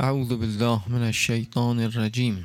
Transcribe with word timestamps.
أعوذ 0.00 0.36
بالله 0.36 0.80
من 0.88 1.02
الشیطان 1.08 1.80
الرجیم 1.80 2.44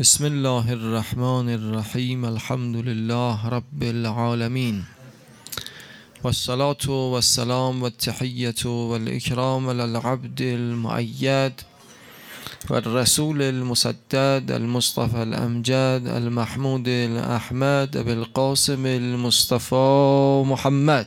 بسم 0.00 0.24
الله 0.24 0.72
الرحمن 0.72 1.48
الرحیم 1.48 2.24
الحمد 2.24 2.76
لله 2.76 3.48
رب 3.48 3.82
العالمین 3.82 4.82
والصلاة 6.24 6.88
والسلام 6.88 7.82
والتحية 7.82 8.66
والإكرام 8.66 9.70
للعبد 9.70 10.40
المؤيد 10.40 11.52
والرسول 12.70 13.42
المسدد 13.42 14.50
المصطفى 14.50 15.22
الأمجد 15.22 16.02
المحمود 16.16 16.88
الأحمد 16.88 17.98
بالقاسم 17.98 18.86
المصطفى 18.86 20.42
محمد. 20.46 21.06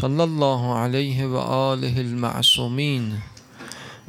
صلى 0.00 0.24
الله 0.24 0.74
عليه 0.74 1.26
وآله 1.26 2.00
المعصومين 2.00 3.20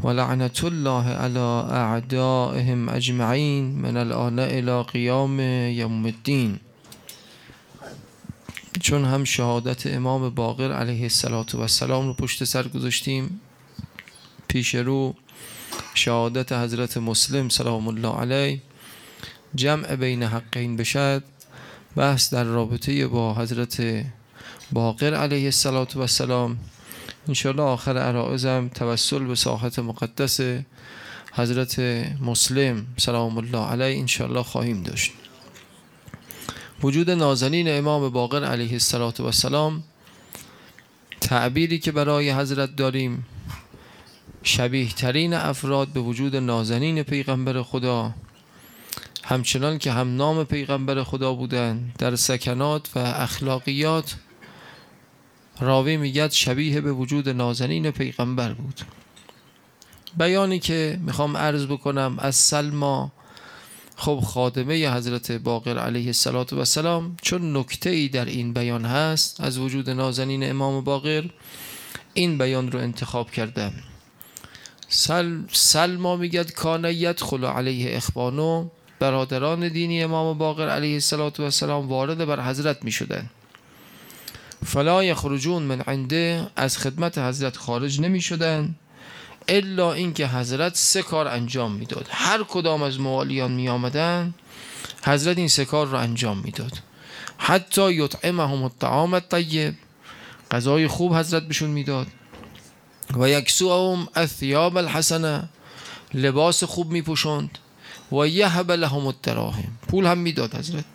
ولعنة 0.03 0.59
الله 0.63 1.05
على 1.23 1.47
أعدائهم 1.71 2.89
أجمعين 2.89 3.63
من 3.81 3.97
الآن 3.97 4.39
إلى 4.39 4.81
قيام 4.81 5.39
يوم 5.81 6.05
الدين. 6.05 6.59
چون 8.81 9.05
هم 9.05 9.23
شهادت 9.23 9.87
امام 9.87 10.29
باقر 10.29 10.71
علیه 10.71 11.03
السلام 11.03 12.07
رو 12.07 12.13
پشت 12.13 12.43
سر 12.43 12.67
گذاشتیم 12.67 13.41
پیش 14.47 14.75
رو 14.75 15.15
شهادت 15.93 16.51
حضرت 16.51 16.97
مسلم 16.97 17.49
سلام 17.49 17.87
الله 17.87 18.19
علیه 18.19 18.61
جمع 19.55 19.95
بین 19.95 20.23
حقین 20.23 20.77
بشد 20.77 21.23
بحث 21.95 22.33
در 22.33 22.43
رابطه 22.43 23.07
با 23.07 23.33
حضرت 23.33 24.05
باقر 24.71 25.13
علیه 25.13 25.45
السلام 25.45 26.57
انشاءالله 27.27 27.63
آخر 27.63 27.97
عرائزم 27.97 28.69
توسل 28.75 29.23
به 29.23 29.35
ساحت 29.35 29.79
مقدس 29.79 30.41
حضرت 31.33 31.79
مسلم 32.21 32.85
سلام 32.97 33.37
الله 33.37 33.65
علیه 33.65 33.99
انشاءالله 33.99 34.43
خواهیم 34.43 34.83
داشت. 34.83 35.11
وجود 36.83 37.09
نازنین 37.09 37.77
امام 37.77 38.09
باقر 38.09 38.43
علیه 38.43 38.79
السلام 39.19 39.83
تعبیری 41.21 41.79
که 41.79 41.91
برای 41.91 42.31
حضرت 42.31 42.75
داریم 42.75 43.25
شبیه 44.43 44.89
ترین 44.89 45.33
افراد 45.33 45.87
به 45.87 45.99
وجود 45.99 46.35
نازنین 46.35 47.03
پیغمبر 47.03 47.61
خدا 47.61 48.13
همچنان 49.23 49.77
که 49.77 49.91
هم 49.91 50.15
نام 50.15 50.43
پیغمبر 50.43 51.03
خدا 51.03 51.33
بودن 51.33 51.91
در 51.97 52.15
سکنات 52.15 52.89
و 52.95 52.99
اخلاقیات 52.99 54.15
راوی 55.59 55.97
میگد 55.97 56.31
شبیه 56.31 56.81
به 56.81 56.93
وجود 56.93 57.29
نازنین 57.29 57.91
پیغمبر 57.91 58.53
بود. 58.53 58.81
بیانی 60.17 60.59
که 60.59 60.99
می‌خوام 61.01 61.37
عرض 61.37 61.65
بکنم 61.65 62.15
از 62.19 62.35
سلما 62.35 63.11
خب 63.95 64.19
خادمه 64.25 64.95
حضرت 64.95 65.31
باقر 65.31 65.77
علیه 65.77 66.13
السلام 66.57 67.17
چون 67.21 67.57
نکته 67.57 67.89
ای 67.89 68.07
در 68.07 68.25
این 68.25 68.53
بیان 68.53 68.85
هست 68.85 69.41
از 69.41 69.57
وجود 69.57 69.89
نازنین 69.89 70.49
امام 70.49 70.83
باقر 70.83 71.23
این 72.13 72.37
بیان 72.37 72.71
رو 72.71 72.79
انتخاب 72.79 73.31
کردم. 73.31 73.73
سل 74.87 75.41
سلما 75.51 76.15
میگد 76.15 76.51
کانیت 76.51 77.23
خلو 77.23 77.47
علیه 77.47 77.97
اخوانو 77.97 78.69
برادران 78.99 79.67
دینی 79.67 80.03
امام 80.03 80.37
باقر 80.37 80.69
علیه 80.69 80.93
السلام 80.93 81.87
وارد 81.87 82.25
بر 82.25 82.49
حضرت 82.49 82.83
می 82.83 82.91
شدن 82.91 83.29
فلا 84.65 85.03
یخرجون 85.03 85.63
من 85.63 85.81
عنده 85.81 86.47
از 86.55 86.77
خدمت 86.77 87.17
حضرت 87.17 87.57
خارج 87.57 88.01
نمی 88.01 88.21
شدن 88.21 88.75
الا 89.47 89.93
اینکه 89.93 90.27
حضرت 90.27 90.75
سه 90.75 91.01
کار 91.01 91.27
انجام 91.27 91.71
می‌داد. 91.71 92.07
هر 92.09 92.43
کدام 92.43 92.83
از 92.83 92.99
موالیان 92.99 93.51
می 93.51 93.69
آمدن 93.69 94.33
حضرت 95.03 95.37
این 95.37 95.47
سه 95.47 95.65
کار 95.65 95.87
رو 95.87 95.97
انجام 95.97 96.37
می‌داد. 96.37 96.71
حتی 97.37 97.93
یطعمهم 97.93 98.63
الطعام 98.63 99.13
الطیب 99.13 99.75
غذای 100.51 100.87
خوب 100.87 101.15
حضرت 101.15 101.43
بهشون 101.43 101.69
می‌داد. 101.69 102.07
و 103.17 103.29
یکسوهم 103.29 104.07
الثیاب 104.15 104.77
الحسنه 104.77 105.49
لباس 106.13 106.63
خوب 106.63 106.91
میپوشند. 106.91 107.57
و 108.11 108.27
یهب 108.27 108.71
لهم 108.71 109.07
الدراهم. 109.07 109.77
پول 109.87 110.05
هم 110.05 110.17
می‌داد 110.17 110.55
حضرت. 110.55 110.85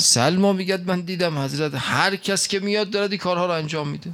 سلما 0.00 0.52
میگد 0.52 0.86
من 0.86 1.00
دیدم 1.00 1.38
حضرت 1.38 1.72
هر 1.74 2.16
کس 2.16 2.48
که 2.48 2.60
میاد 2.60 2.90
دارد 2.90 3.10
این 3.10 3.20
کارها 3.20 3.46
رو 3.46 3.52
انجام 3.52 3.88
میده. 3.88 4.10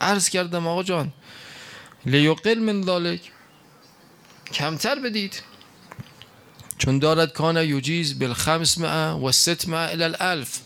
عرض 0.00 0.28
کردم 0.28 0.66
آقا 0.66 0.82
جان 0.82 1.12
لیقل 2.06 2.58
من 2.58 2.82
ذالک 2.82 3.20
کمتر 4.52 4.98
بدید. 4.98 5.42
چون 6.78 6.98
دارد 6.98 7.32
کان 7.32 7.56
یوجیز 7.56 8.18
بالخمس 8.18 8.78
مع 8.78 9.12
و 9.12 9.32
ست 9.32 9.68
مع 9.68 9.78
الى 9.78 10.04
الالف. 10.04 10.58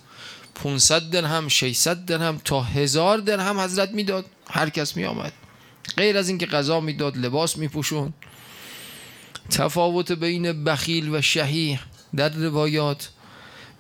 500 0.55 1.11
درهم 1.11 1.49
600 1.49 2.05
درهم 2.05 2.41
تا 2.45 2.63
هزار 2.63 3.19
درهم 3.19 3.61
حضرت 3.61 3.91
می‌داد. 3.91 4.25
هر 4.51 4.69
کس 4.71 4.97
می 4.97 5.05
آمد 5.05 5.33
غیر 5.97 6.19
از 6.19 6.29
اینکه 6.29 6.47
غذا 6.47 6.81
می‌داد 6.81 7.17
لباس 7.17 7.57
میپوشون 7.57 8.15
تفاوت 9.51 10.13
بین 10.13 10.65
بخیل 10.65 11.15
و 11.15 11.21
شهیح 11.21 11.81
در 12.17 12.29
روایات 12.29 13.09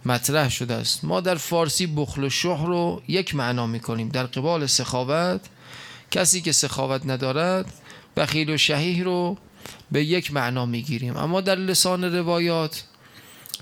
مطرح 0.06 0.50
شده 0.50 0.74
است. 0.74 1.04
ما 1.04 1.20
در 1.20 1.34
فارسی 1.34 1.86
بخل 1.86 2.24
و 2.24 2.30
شح 2.30 2.66
رو 2.66 3.02
یک 3.08 3.34
معنا 3.34 3.66
می‌کنیم. 3.66 4.08
در 4.08 4.26
قبال 4.26 4.66
سخاوت 4.66 5.40
کسی 6.10 6.40
که 6.40 6.52
سخاوت 6.52 7.06
ندارد 7.06 7.72
بخیل 8.16 8.50
و 8.50 8.56
شهیح 8.56 9.04
رو 9.04 9.36
به 9.92 10.04
یک 10.04 10.32
معنا 10.32 10.66
می‌گیریم. 10.66 11.16
اما 11.16 11.40
در 11.40 11.54
لسان 11.54 12.04
روایات 12.04 12.84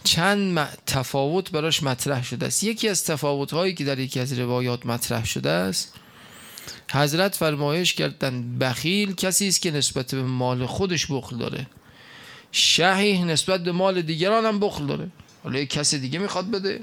چند 0.04 0.58
تفاوت 0.86 1.50
براش 1.50 1.82
مطرح 1.82 2.24
شده 2.24 2.46
است. 2.46 2.64
یکی 2.64 2.88
از 2.88 3.04
تفاوت 3.04 3.52
هایی 3.52 3.74
که 3.74 3.84
در 3.84 3.98
یکی 3.98 4.20
از 4.20 4.38
روایات 4.38 4.86
مطرح 4.86 5.24
شده 5.24 5.50
است 5.50 5.94
حضرت 6.92 7.34
فرمایش 7.34 7.94
کردن 7.94 8.58
بخیل 8.58 9.14
کسی 9.14 9.48
است 9.48 9.62
که 9.62 9.70
نسبت 9.70 10.14
به 10.14 10.22
مال 10.22 10.66
خودش 10.66 11.06
بخل 11.10 11.36
داره. 11.36 11.66
شهیح 12.52 13.24
نسبت 13.24 13.64
به 13.64 13.72
مال 13.72 14.02
دیگران 14.02 14.44
هم 14.44 14.60
بخل 14.60 14.86
داره. 14.86 15.08
حالا 15.44 15.58
یک 15.58 15.70
کسی 15.70 15.98
دیگه 15.98 16.18
می‌خواد 16.18 16.50
بده. 16.50 16.80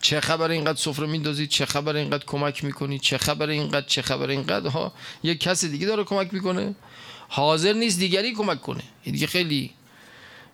چه 0.00 0.20
خبر 0.20 0.50
اینقدر 0.50 0.78
سفره 0.78 1.06
میندازید 1.06 1.48
چه 1.48 1.66
خبر 1.66 1.96
اینقدر 1.96 2.24
کمک 2.24 2.64
می‌کنید 2.64 3.00
چه 3.00 3.18
خبر 3.18 3.48
اینقدر 3.48 3.86
چه 3.86 4.02
خبر 4.02 4.30
اینقدر؟ 4.30 4.70
ها 4.70 4.92
یک 5.22 5.40
کسی 5.40 5.68
دیگه 5.68 5.86
داره 5.86 6.04
کمک 6.04 6.34
می‌کنه. 6.34 6.74
حاضر 7.28 7.72
نیست 7.72 7.98
دیگری 7.98 8.34
کمک 8.34 8.60
کنه. 8.60 8.82
دیگه 9.04 9.26
خیلی 9.26 9.70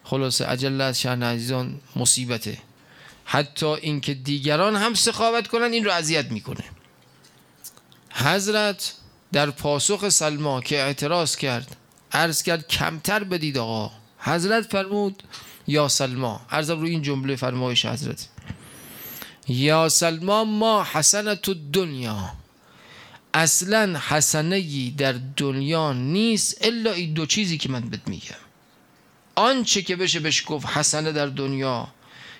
خلاصه 0.04 0.44
عجله 0.44 0.84
از 0.84 1.00
شهر 1.00 1.24
عزیزان 1.24 1.80
مصیبته. 1.96 2.58
حتی 3.24 3.66
اینکه 3.66 4.14
دیگران 4.14 4.76
هم 4.76 4.94
سخاوت 4.94 5.48
کنن 5.48 5.72
این 5.72 5.84
رو 5.84 5.90
اذیت 5.92 6.30
می‌کنه. 6.30 6.64
حضرت 8.10 8.94
در 9.32 9.50
پاسخ 9.50 10.08
سلما 10.08 10.60
که 10.60 10.82
اعتراض 10.82 11.36
کرد 11.36 11.76
عرض 12.12 12.42
کرد 12.42 12.68
کمتر 12.68 13.24
بدید 13.24 13.58
آقا. 13.58 13.92
حضرت 14.18 14.66
فرمود 14.66 15.22
یا 15.66 15.88
سلما. 15.88 16.40
عرضم 16.50 16.80
رو 16.80 16.86
این 16.86 17.02
جمله 17.02 17.36
فرمایش 17.36 17.86
حضرت. 17.86 18.28
یا 19.48 19.88
سلما 19.88 20.44
ما 20.44 20.86
حسنت 20.92 21.50
دنیا 21.72 22.32
اصلا 23.34 24.00
حسنه 24.08 24.90
در 24.90 25.14
دنیا 25.36 25.92
نیست 25.92 26.58
الا 26.60 26.92
این 26.92 27.14
دو 27.14 27.26
چیزی 27.26 27.58
که 27.58 27.68
من 27.68 27.80
بهت 27.80 28.08
میگم. 28.08 28.36
آنچه 29.34 29.82
که 29.82 29.96
بشه 29.96 30.20
بهش 30.20 30.44
گفت 30.46 30.66
حسنه 30.66 31.12
در 31.12 31.26
دنیا 31.26 31.88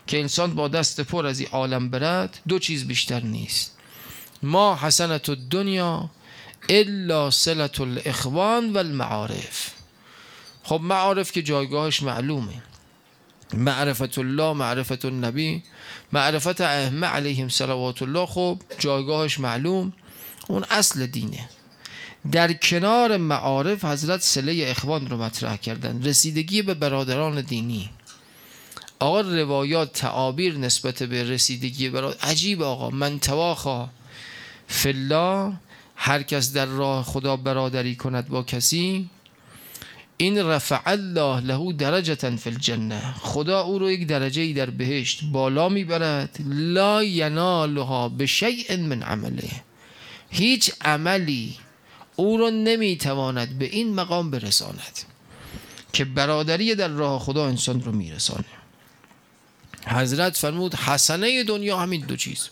که 0.07 0.21
انسان 0.21 0.55
با 0.55 0.69
دست 0.69 1.01
پر 1.01 1.27
از 1.27 1.41
این 1.41 1.49
عالم 1.53 1.91
برد 1.91 2.39
دو 2.49 2.59
چیز 2.59 2.87
بیشتر 2.87 3.21
نیست. 3.21 3.77
ما 4.43 4.77
حسنت 4.77 5.31
دنیا 5.31 6.11
الا 6.69 7.31
سلت 7.31 7.81
الاخوان 7.81 8.73
و 8.73 8.78
المعارف 8.78 9.71
خب 10.63 10.81
معارف 10.83 11.33
که 11.33 11.43
جایگاهش 11.43 12.03
معلومه. 12.03 12.63
معرفت 13.55 14.19
الله 14.19 14.53
معرفت 14.53 15.05
النبی. 15.05 15.63
معرفت 16.13 16.61
ائمه 16.61 17.07
علیهم 17.07 17.49
صلوات 17.49 18.03
الله 18.03 18.27
خب 18.27 18.59
جایگاهش 18.79 19.41
معلوم. 19.41 19.93
اون 20.49 20.65
اصل 20.71 21.07
دینه. 21.07 21.49
در 22.33 22.53
کنار 22.53 23.17
معارف 23.17 23.85
حضرت 23.85 24.21
سله 24.23 24.65
اخوان 24.67 25.11
رو 25.11 25.17
مطرح 25.17 25.57
کردن. 25.57 26.03
رسیدگی 26.03 26.63
به 26.63 26.75
برادران 26.75 27.41
دینی. 27.41 27.91
آقا 28.99 29.21
روایات 29.21 29.93
تعابیر 29.93 30.59
نسبت 30.59 31.03
به 31.03 31.25
رسیدگی 31.25 31.89
برادر 31.89 32.19
عجیب 32.23 32.63
آقا. 32.63 32.91
من 32.91 33.19
تواخا 33.19 33.89
فلا 34.69 35.53
هر 35.97 36.23
کس 36.23 36.53
در 36.53 36.67
راه 36.67 37.05
خدا 37.05 37.37
برادری 37.37 37.97
کند 37.97 38.29
با 38.29 38.43
کسی 38.43 39.09
این 40.21 40.39
رفع 40.39 40.81
الله 40.87 41.41
له 41.41 41.72
درجه 41.72 42.15
فی 42.15 42.51
الجنه 42.51 43.15
خدا 43.21 43.61
او 43.61 43.78
رو 43.78 43.91
یک 43.91 44.07
درجه 44.07 44.43
ای 44.43 44.53
در 44.53 44.71
بهشت 44.71 45.25
بالا 45.33 45.69
می‌برد. 45.69 46.39
لا 46.49 47.03
ینالها 47.03 48.09
به 48.09 48.27
شیء 48.27 48.77
من 48.77 49.03
عمله. 49.03 49.51
هیچ 50.31 50.72
عملی 50.81 51.57
او 52.17 52.37
رو 52.37 52.51
نمی‌تواند 52.51 53.59
به 53.59 53.65
این 53.65 53.95
مقام 53.95 54.31
برساند 54.31 54.99
که 55.93 56.05
برادری 56.05 56.75
در 56.75 56.89
راه 56.89 57.21
خدا 57.21 57.47
انسان 57.47 57.83
رو 57.83 57.93
میرسانه. 57.93 58.45
حضرت 59.87 60.37
فرمود 60.37 60.75
حسنه 60.75 61.45
دنیا 61.45 61.78
همین 61.78 62.01
دو 62.01 62.16
چیز. 62.16 62.49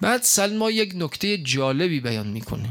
بعد 0.00 0.22
سلما 0.22 0.70
یک 0.70 0.92
نکته 0.96 1.38
جالبی 1.38 2.00
بیان 2.00 2.26
می‌کنه. 2.26 2.68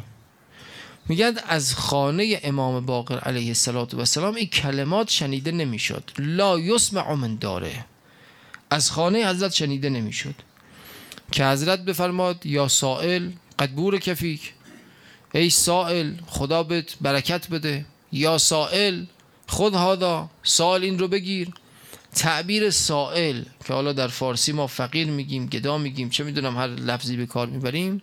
میگن 1.10 1.34
از 1.48 1.76
خانه 1.76 2.40
امام 2.44 2.86
باقر 2.86 3.20
علیه 3.20 3.48
السلام 3.48 4.36
این 4.36 4.48
کلمات 4.48 5.10
شنیده 5.10 5.52
نمی‌شد. 5.52 6.12
لا 6.18 6.60
یسمع 6.60 7.14
من 7.14 7.36
داره. 7.36 7.86
از 8.70 8.92
خانه 8.92 9.30
حضرت 9.30 9.54
شنیده 9.54 9.90
نمی‌شد. 9.90 10.36
که 11.32 11.46
حضرت 11.46 11.80
بفرماد 11.86 12.46
یا 12.46 12.68
سائل 12.68 13.30
قدبور 13.60 14.00
کفیک. 14.00 14.54
ای 15.34 15.50
سائل 15.50 16.14
خدا 16.28 16.64
بهت 16.64 16.96
برکت 17.02 17.50
بده. 17.50 17.86
یا 18.12 18.38
سائل 18.38 19.04
خود 19.48 19.74
هادا 19.74 20.30
سال 20.44 20.84
این 20.84 21.00
رو 21.00 21.08
بگیر. 21.08 21.50
تعبیر 22.16 22.70
سائل 22.70 23.44
که 23.66 23.74
حالا 23.74 23.94
در 23.94 24.08
فارسی 24.08 24.52
ما 24.52 24.68
فقیر 24.68 25.08
میگیم 25.08 25.46
گدا 25.46 25.78
میگیم 25.78 26.10
چه 26.10 26.24
می‌دونم 26.24 26.58
هر 26.58 26.68
لفظی 26.68 27.18
به 27.18 27.26
کار 27.26 27.48
می‌بریم 27.48 28.02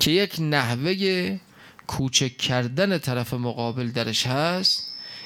که 0.00 0.10
یک 0.10 0.40
نحوه 0.40 1.38
کوچک 1.86 2.36
کردن 2.36 2.98
طرف 2.98 3.34
مقابل 3.34 3.90
درش 3.90 4.26
هست 4.26 4.82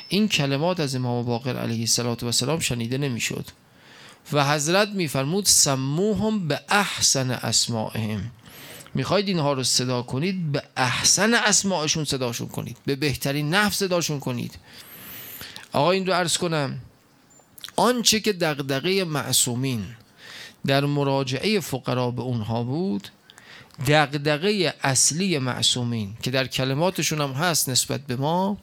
این 0.08 0.28
کلمات 0.28 0.80
از 0.80 0.94
امام 0.94 1.24
باقر 1.24 1.56
علیه 1.56 1.86
السلام 2.22 2.58
شنیده 2.58 2.98
نمی‌شد. 2.98 3.46
و 4.32 4.44
حضرت 4.44 4.88
میفرمود 4.88 5.44
سموهم 5.46 6.48
به 6.48 6.60
احسن 6.68 7.30
اسمائهم 7.30 8.30
می‌خواید 8.94 9.28
اینها 9.28 9.52
رو 9.52 9.64
صدا 9.64 10.02
کنید 10.02 10.52
به 10.52 10.62
احسن 10.76 11.34
اسماعشون 11.34 12.04
صداشون 12.04 12.48
کنید 12.48 12.76
به 12.86 12.96
بهترین 12.96 13.54
نفس 13.54 13.78
صداشون 13.78 14.20
کنید. 14.20 14.58
آقا 15.72 15.90
این 15.90 16.06
رو 16.06 16.12
عرض 16.12 16.38
کنم 16.38 16.78
آنچه 17.76 18.20
که 18.20 18.32
دغدغه 18.32 19.04
معصومین 19.04 19.86
در 20.66 20.84
مراجعه 20.84 21.60
فقرا 21.60 22.10
به 22.10 22.22
اونها 22.22 22.62
بود 22.62 23.08
دغدغه 23.86 24.74
اصلی 24.82 25.38
معصومین 25.38 26.14
که 26.22 26.30
در 26.30 26.46
کلماتشون 26.46 27.20
هم 27.20 27.30
هست 27.30 27.68
نسبت 27.68 28.00
به 28.00 28.16
ما 28.16 28.58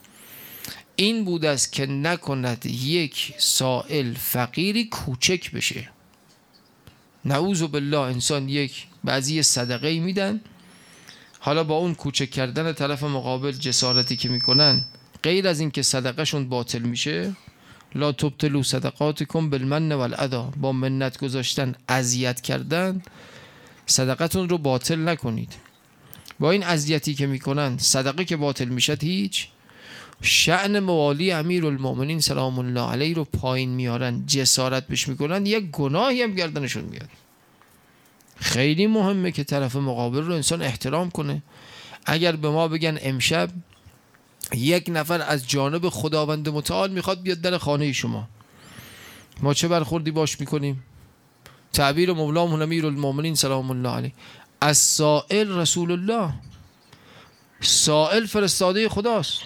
این 0.96 1.24
بود 1.24 1.44
است 1.44 1.72
که 1.72 1.86
نکند 1.86 2.66
یک 2.66 3.34
سائل 3.38 4.14
فقیری 4.14 4.84
کوچک 4.84 5.50
بشه. 5.52 5.88
نعوذ 7.24 7.62
بالله 7.62 7.98
انسان 7.98 8.48
یک 8.48 8.86
بعضی 9.04 9.42
صدقه 9.42 10.00
میدن. 10.00 10.40
حالا 11.40 11.64
با 11.64 11.76
اون 11.76 11.94
کوچک 11.94 12.30
کردن 12.30 12.72
طرف 12.72 13.02
مقابل 13.02 13.52
جسارتی 13.52 14.16
که 14.16 14.28
می‌کنن 14.28 14.84
غیر 15.22 15.48
از 15.48 15.60
اینکه 15.60 15.82
صدقهشون 15.82 16.48
باطل 16.48 16.78
میشه 16.78 17.36
لا 17.94 18.12
تبتلو 18.12 18.62
صدقاتکم 18.62 19.50
بالمن 19.50 19.92
والاذا 19.92 20.52
با 20.56 20.72
منت 20.72 21.18
گذاشتن 21.18 21.74
اذیت 21.88 22.40
کردن 22.40 23.02
صدقتون 23.88 24.48
رو 24.48 24.58
باطل 24.58 25.08
نکنید. 25.08 25.52
با 26.40 26.50
این 26.50 26.64
اذیتی 26.64 27.14
که 27.14 27.26
می‌کنن 27.26 27.78
صدقه 27.78 28.24
که 28.24 28.36
باطل 28.36 28.68
می‌شد 28.68 29.02
هیچ. 29.02 29.48
شعن 30.22 30.78
موالی 30.78 31.32
امیر 31.32 31.66
المؤمنین 31.66 32.20
سلام 32.20 32.58
الله 32.58 32.90
علیه 32.90 33.14
رو 33.14 33.24
پایین 33.24 33.70
میارن 33.70 34.26
جسارت 34.26 34.88
بش 34.88 35.08
می‌کنن 35.08 35.46
یک 35.46 35.70
گناهی 35.70 36.22
هم 36.22 36.34
گردنشون 36.34 36.84
میاد 36.84 37.08
خیلی 38.36 38.86
مهمه 38.86 39.32
که 39.32 39.44
طرف 39.44 39.76
مقابل 39.76 40.22
رو 40.22 40.34
انسان 40.34 40.62
احترام 40.62 41.10
کنه. 41.10 41.42
اگر 42.06 42.36
به 42.36 42.50
ما 42.50 42.68
بگن 42.68 42.98
امشب 43.02 43.50
یک 44.54 44.84
نفر 44.88 45.22
از 45.22 45.48
جانب 45.48 45.88
خداوند 45.88 46.48
متعال 46.48 46.90
می‌خواد 46.90 47.22
بیاد 47.22 47.40
در 47.40 47.58
خانه 47.58 47.92
شما. 47.92 48.28
ما 49.42 49.54
چه 49.54 49.68
برخوردی 49.68 50.10
باش 50.10 50.40
می‌کنیم؟ 50.40 50.82
تعبیر 51.72 52.12
مولام 52.12 52.62
امیر 52.62 52.86
المؤمنین 52.86 53.34
سلام 53.34 53.70
الله 53.70 53.88
علیه. 53.88 54.12
از 54.60 54.78
سائل 54.78 55.48
رسول 55.52 55.92
الله. 55.92 56.34
سائل 57.60 58.26
فرستاده 58.26 58.88
خداست. 58.88 59.40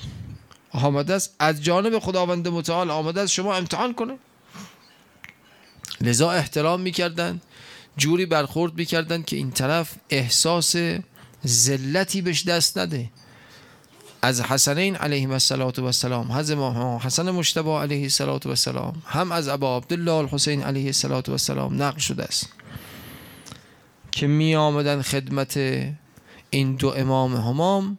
آمده 0.72 1.14
است. 1.14 1.34
از 1.38 1.62
جانب 1.62 1.98
خداوند 1.98 2.48
متعال 2.48 2.90
آمده 2.90 3.20
است. 3.20 3.32
شما 3.32 3.54
امتحان 3.54 3.94
کنه. 3.94 4.18
لذا 6.00 6.30
احترام 6.30 6.80
می‌کردن 6.80 7.40
جوری 7.96 8.26
برخورد 8.26 8.74
می‌کردن 8.74 9.22
که 9.22 9.36
این 9.36 9.50
طرف 9.50 9.94
احساس 10.10 10.76
ذلتی 11.46 12.22
بهش 12.22 12.44
دست 12.44 12.78
نده. 12.78 13.10
از 14.22 14.40
حسنین 14.40 14.96
علیه 14.96 15.30
السلام 15.30 16.30
هم 16.30 16.96
حسن 16.96 17.30
مشتبه 17.30 17.70
علیه 17.70 18.02
السلام 18.02 19.02
هم 19.06 19.32
از 19.32 19.48
ابا 19.48 19.76
عبدالله 19.76 20.12
الحسین 20.12 20.62
علیه 20.62 20.92
السلام 21.28 21.82
نقل 21.82 21.98
شده 21.98 22.24
است. 22.24 22.48
که 24.12 24.26
می 24.26 24.56
آمدن 24.56 25.02
خدمت 25.02 25.56
این 26.50 26.76
دو 26.76 26.88
امام 26.88 27.36
همام 27.36 27.98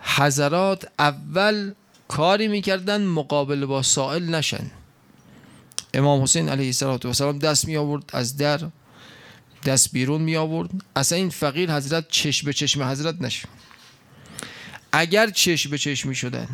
حضرات 0.00 0.88
اول 0.98 1.72
کاری 2.08 2.48
می‌کردن 2.48 3.04
مقابل 3.04 3.66
با 3.66 3.82
سائل 3.82 4.34
نشن. 4.34 4.70
امام 5.94 6.22
حسین 6.22 6.48
علیه 6.48 6.66
السلام 6.66 7.38
دست 7.38 7.64
می 7.64 7.76
آورد 7.76 8.04
از 8.12 8.36
در 8.36 8.60
دست 9.64 9.92
بیرون 9.92 10.22
می 10.22 10.36
آورد. 10.36 10.70
اصلا 10.96 11.18
این 11.18 11.30
فقیر 11.30 11.72
حضرت 11.72 12.08
چشم 12.08 12.46
به 12.46 12.52
چشم 12.52 12.82
حضرت 12.82 13.22
نشه 13.22 13.48
اگر 14.92 15.30
چشم 15.30 15.70
به 15.70 15.78
چشم 15.78 16.08
می 16.08 16.14
شدن 16.14 16.48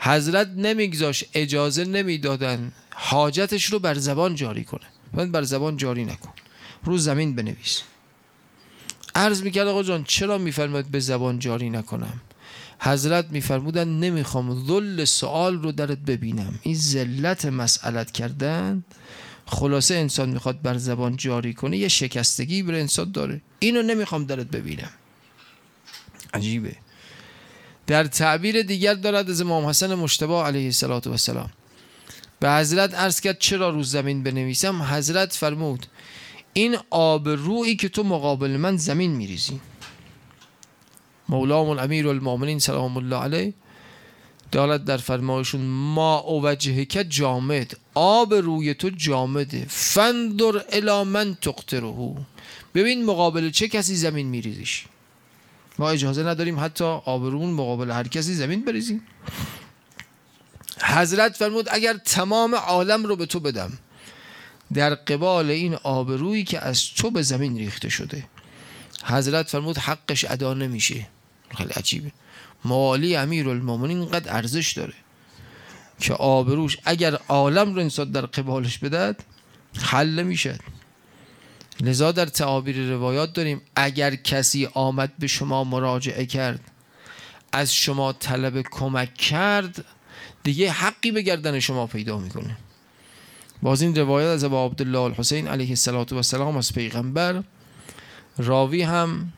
حضرت 0.00 0.48
نمیگذاش 0.48 1.24
اجازه 1.34 1.84
نمی‌دادن 1.84 2.72
حاجتش 2.94 3.64
رو 3.64 3.78
بر 3.78 3.94
زبان 3.94 4.34
جاری 4.34 4.64
کنه. 4.64 4.86
من 5.12 5.32
بر 5.32 5.42
زبان 5.42 5.76
جاری 5.76 6.04
نکن. 6.04 6.32
رو 6.84 6.98
زمین 6.98 7.36
بنویس. 7.36 7.82
عرض 9.14 9.42
می‌کرد 9.42 9.66
آقا 9.68 9.82
جان 9.82 10.04
چرا 10.04 10.38
میفرماید 10.38 10.86
به 10.86 11.00
زبان 11.00 11.38
جاری 11.38 11.70
نکنم؟ 11.70 12.20
حضرت 12.80 13.26
میفرمودن 13.30 13.88
نمی‌خوام 13.88 14.66
ذل 14.66 15.04
سوال 15.04 15.62
رو 15.62 15.72
درت 15.72 15.98
ببینم. 15.98 16.58
این 16.62 16.74
ذلت 16.74 17.44
مسئلت 17.44 18.10
کردن. 18.10 18.84
خلاصه 19.46 19.94
انسان 19.94 20.28
می‌خواد 20.28 20.62
بر 20.62 20.78
زبان 20.78 21.16
جاری 21.16 21.54
کنه 21.54 21.76
یه 21.76 21.88
شکستگی 21.88 22.62
بر 22.62 22.74
انسان 22.74 23.12
داره. 23.12 23.40
اینو 23.58 23.82
نمی‌خوام 23.82 24.24
درت 24.24 24.46
ببینم. 24.46 24.90
عجیبه. 26.34 26.76
در 27.90 28.04
تعبیر 28.04 28.62
دیگر 28.62 28.94
دارد 28.94 29.30
از 29.30 29.40
امام 29.40 29.66
حسن 29.66 29.94
مشتبه 29.94 30.34
علیه 30.34 30.64
السلام 30.64 31.50
به 32.40 32.52
حضرت 32.52 32.94
عرض 32.94 33.20
کرد 33.20 33.38
چرا 33.38 33.70
رو 33.70 33.82
زمین 33.82 34.22
بنویسم؟ 34.22 34.82
حضرت 34.82 35.32
فرمود 35.32 35.86
این 36.52 36.76
آب 36.90 37.28
روی 37.28 37.76
که 37.76 37.88
تو 37.88 38.02
مقابل 38.02 38.50
من 38.50 38.76
زمین 38.76 39.10
میریزی. 39.10 39.60
مولام 41.28 41.68
الامیر 41.68 42.08
المؤمنین 42.08 42.58
سلام 42.58 42.96
الله 42.96 43.16
علیه. 43.16 43.54
دارد 44.52 44.84
در 44.84 44.96
فرمایشون 44.96 45.60
ما 45.60 46.18
او 46.18 46.54
که 46.54 47.04
جامد 47.04 47.76
آب 47.94 48.34
روی 48.34 48.74
تو 48.74 48.90
جامده. 48.90 49.66
فندر 49.68 50.64
الی 50.72 51.02
من 51.02 51.34
تقتره 51.34 52.14
ببین 52.74 53.04
مقابل 53.04 53.50
چه 53.50 53.68
کسی 53.68 53.96
زمین 53.96 54.26
میریزیش. 54.26 54.84
ما 55.80 55.90
اجازه 55.90 56.22
نداریم 56.22 56.60
حتی 56.60 56.84
آبرون 56.84 57.50
مقابل 57.50 57.90
هر 57.90 58.08
کسی 58.08 58.34
زمین 58.34 58.64
بریزیم. 58.64 59.02
حضرت 60.82 61.36
فرمود 61.36 61.68
اگر 61.70 61.96
تمام 61.96 62.54
عالم 62.54 63.04
رو 63.04 63.16
به 63.16 63.26
تو 63.26 63.40
بدم 63.40 63.72
در 64.74 64.94
قبال 64.94 65.50
این 65.50 65.74
آبرویی 65.74 66.44
که 66.44 66.58
از 66.60 66.84
تو 66.84 67.10
به 67.10 67.22
زمین 67.22 67.56
ریخته 67.56 67.88
شده. 67.88 68.24
حضرت 69.04 69.48
فرمود 69.48 69.78
حقش 69.78 70.24
ادا 70.24 70.54
نمیشه. 70.54 71.06
خیلی 71.56 71.70
عجیبه. 71.70 72.12
موالی 72.64 73.16
امیر 73.16 73.48
المومنین 73.48 74.04
قد 74.04 74.28
ارزش 74.28 74.72
داره 74.72 74.94
که 76.00 76.14
آبروش 76.14 76.78
اگر 76.84 77.14
عالم 77.28 77.74
رو 77.74 77.80
انسان 77.80 78.10
در 78.10 78.26
قبالش 78.26 78.78
بدد 78.78 79.16
حل 79.82 80.22
میشه 80.22 80.58
لذا 81.80 82.12
در 82.12 82.26
تعابیر 82.26 82.90
روایات 82.90 83.32
داریم 83.32 83.60
اگر 83.76 84.14
کسی 84.14 84.68
آمد 84.74 85.12
به 85.18 85.26
شما 85.26 85.64
مراجعه 85.64 86.26
کرد 86.26 86.60
از 87.52 87.74
شما 87.74 88.12
طلب 88.12 88.62
کمک 88.62 89.14
کرد 89.14 89.84
دیگه 90.42 90.70
حقی 90.70 91.10
به 91.10 91.22
گردن 91.22 91.60
شما 91.60 91.86
پیدا 91.86 92.18
می‌کنه. 92.18 92.56
باز 93.62 93.82
این 93.82 93.96
روایت 93.96 94.26
از 94.26 94.44
ابا 94.44 94.66
عبدالله 94.66 95.00
الحسین 95.00 95.48
علیه 95.48 95.76
السلام 96.12 96.56
از 96.56 96.72
پیغمبر. 96.72 97.42
راوی 98.38 98.82
هم 98.82 99.32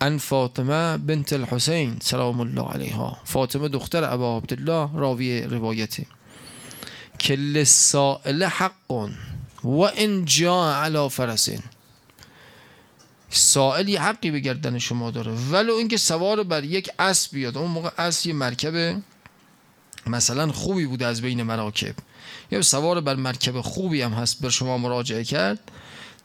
ان 0.00 0.18
فاطمه 0.18 0.98
بنت 0.98 1.32
الحسین 1.32 1.96
سلام 2.02 2.40
الله 2.40 2.68
علیها. 2.68 3.18
فاطمه 3.24 3.68
دختر 3.68 4.04
ابا 4.04 4.36
عبدالله 4.36 4.90
راوی 4.94 5.42
روایته 5.42 6.06
که 7.18 7.34
لسائل 7.34 8.44
حق 8.44 8.72
و 9.64 9.80
ان 9.96 10.24
جا 10.24 10.74
علی 10.74 11.08
فرسین. 11.08 11.62
سائلی 13.30 13.96
حقی 13.96 14.30
به 14.30 14.40
گردن 14.40 14.78
شما 14.78 15.10
داره. 15.10 15.32
ولو 15.32 15.74
اینکه 15.74 15.96
سوار 15.96 16.42
بر 16.42 16.64
یک 16.64 16.90
اسب 16.98 17.34
بیاد. 17.34 17.58
اون 17.58 17.70
موقع 17.70 17.90
اسب 17.98 18.26
یه 18.26 18.32
مرکب 18.32 19.02
مثلا 20.06 20.52
خوبی 20.52 20.86
بوده 20.86 21.06
از 21.06 21.22
بین 21.22 21.42
مراکب. 21.42 21.94
یا 22.50 22.62
سوار 22.62 23.00
بر 23.00 23.14
مرکب 23.14 23.60
خوبی 23.60 24.02
هم 24.02 24.12
هست 24.12 24.40
بر 24.40 24.48
شما 24.48 24.78
مراجعه 24.78 25.24
کرد. 25.24 25.70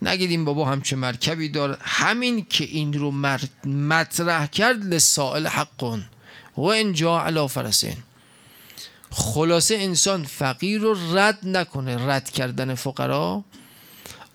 نگید 0.01 0.29
این 0.29 0.45
بابا 0.45 0.65
همچه 0.65 0.95
مرکبی 0.95 1.49
داره 1.49 1.77
همین 1.81 2.45
که 2.49 2.63
این 2.63 2.93
رو 2.93 3.11
مطرح 3.65 4.47
کرد 4.47 4.85
لسائل 4.85 5.47
حقون. 5.47 6.05
و 6.57 6.61
اینجا 6.61 7.21
علا 7.21 7.47
فرسین. 7.47 7.97
خلاصه 9.11 9.75
انسان 9.75 10.23
فقیر 10.23 10.81
رو 10.81 11.17
رد 11.17 11.39
نکنه. 11.43 12.07
رد 12.07 12.29
کردن 12.29 12.75
فقرا. 12.75 13.43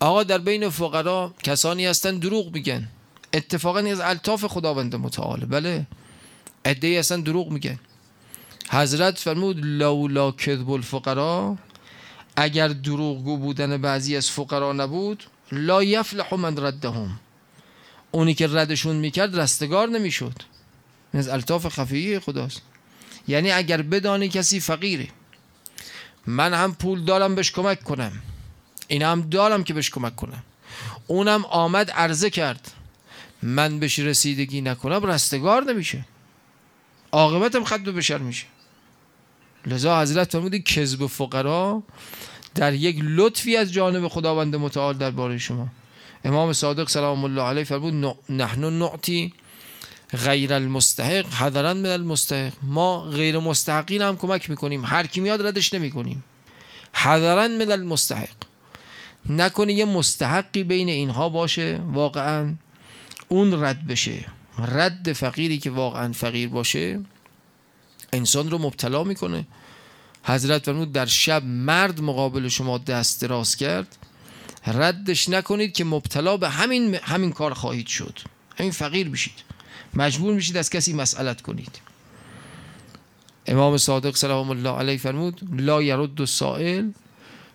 آقا 0.01 0.23
در 0.23 0.39
بین 0.39 0.69
فقرا 0.69 1.35
کسانی 1.43 1.87
هستن 1.87 2.19
دروغ 2.19 2.55
میگن. 2.55 2.89
اتفاقا 3.33 3.79
از 3.79 4.01
الطاف 4.01 4.45
خداوند 4.45 4.97
متعال. 4.97 5.41
بله. 5.41 5.87
عده 6.65 6.99
هستن 6.99 7.21
دروغ 7.21 7.51
میگن. 7.51 7.79
حضرت 8.71 9.19
فرمود 9.19 9.57
لولا 9.61 10.33
کذب 10.33 10.71
الفقرا 10.71 11.57
اگر 12.37 12.69
دروغگو 12.69 13.37
بودن 13.37 13.77
بعضی 13.77 14.17
از 14.17 14.31
فقرا 14.31 14.73
نبود 14.73 15.25
لا 15.53 15.83
یفلح 15.83 16.35
من 16.35 16.57
ردهم 16.57 17.21
اونی 18.11 18.35
که 18.35 18.47
ردشون 18.47 18.97
می‌کرد 18.97 19.39
رستگار 19.41 19.89
نمی‌شد. 19.89 20.35
از 21.15 21.29
الطاف 21.29 21.69
خفیه 21.69 22.21
خداست. 22.21 22.63
یعنی 23.29 23.51
اگر 23.51 23.83
بدانی 23.83 24.29
کسی 24.29 24.61
فقیره 24.61 25.09
من 26.27 26.55
هم 26.55 26.75
پول 26.75 27.05
دارم 27.05 27.35
بهش 27.35 27.53
کمک 27.53 27.83
کنم. 27.83 28.13
این 28.89 29.03
هم 29.03 29.21
دارم 29.21 29.65
که 29.65 29.75
بهش 29.75 29.91
کمک 29.91 30.17
کنم. 30.17 30.43
اونم 31.07 31.45
آمد 31.45 31.91
عرضه 31.91 32.31
کرد. 32.31 32.73
من 33.43 33.79
بهش 33.79 33.99
رسیدگی 33.99 34.61
نکنم 34.61 35.07
رستگار 35.07 35.65
نمیشه. 35.65 36.05
عاقبتم 37.13 37.65
خط 37.65 37.81
به 37.81 37.93
بشر 37.93 38.19
میشه. 38.19 38.47
لذا 39.67 40.01
حضرت 40.01 40.33
فرمودی 40.33 40.63
کذب 40.63 41.07
فقرا 41.07 41.83
در 42.55 42.75
یک 42.75 42.97
لطفی 43.03 43.57
از 43.57 43.73
جانب 43.73 44.09
خداوند 44.09 44.57
متعال 44.57 44.99
درباره 44.99 45.39
شما. 45.39 45.69
امام 46.25 46.53
صادق 46.53 46.89
سلام 46.89 47.25
الله 47.25 47.43
علیه 47.43 47.65
فرمود 47.65 48.17
نحن 48.29 48.65
نعطی 48.65 49.33
غیر 50.25 50.53
المستحق 50.55 51.35
حضرا 51.35 51.75
من 51.75 51.87
المستحق. 51.87 52.53
ما 52.63 53.01
غیر 53.01 53.39
مستحقین 53.39 54.03
هم 54.03 54.17
کمک 54.17 54.51
می‌کنیم 54.51 54.85
هر 54.85 55.07
کی 55.07 55.21
میاد 55.21 55.47
ردش 55.47 55.75
نمی‌کنیم. 55.75 56.25
حضرا 56.95 57.49
من 57.49 57.71
المستحق. 57.71 58.29
نکنه 59.29 59.73
یه 59.73 59.85
مستحقی 59.85 60.65
بین 60.65 60.89
اینها 60.89 61.29
باشه 61.29 61.81
واقعا 61.93 62.55
اون 63.29 63.63
رد 63.63 63.87
بشه. 63.87 64.25
رد 64.59 65.13
فقیری 65.13 65.59
که 65.59 65.71
واقعا 65.71 66.13
فقیر 66.13 66.49
باشه 66.49 67.01
انسان 68.13 68.51
رو 68.51 68.59
مبتلا 68.59 69.05
می‌کنه. 69.05 69.47
حضرت 70.25 70.65
فرمود 70.65 70.93
در 70.93 71.07
شب 71.07 71.45
مرد 71.45 72.01
مقابل 72.01 72.49
شما 72.49 72.79
دست 72.79 73.23
دراز 73.23 73.57
کرد. 73.57 73.97
ردش 74.67 75.29
نکنید 75.29 75.73
که 75.73 75.85
مبتلا 75.85 76.37
به 76.37 76.49
همین 76.49 76.95
همین 76.95 77.33
کار 77.33 77.55
خواهید 77.55 77.87
شد. 77.87 78.19
همین 78.59 78.73
فقیر 78.73 79.09
بشید. 79.09 79.35
مجبور 79.95 80.35
میشید 80.35 80.57
از 80.57 80.71
کسی 80.71 80.93
مسئلت 80.93 81.41
کنید. 81.41 81.81
امام 83.47 83.77
صادق 83.77 84.17
سلام 84.17 84.51
الله 84.51 84.71
علیه 84.71 84.97
فرمود 84.97 85.41
لا 85.53 85.83
یرد 85.83 86.25
سائل 86.25 86.91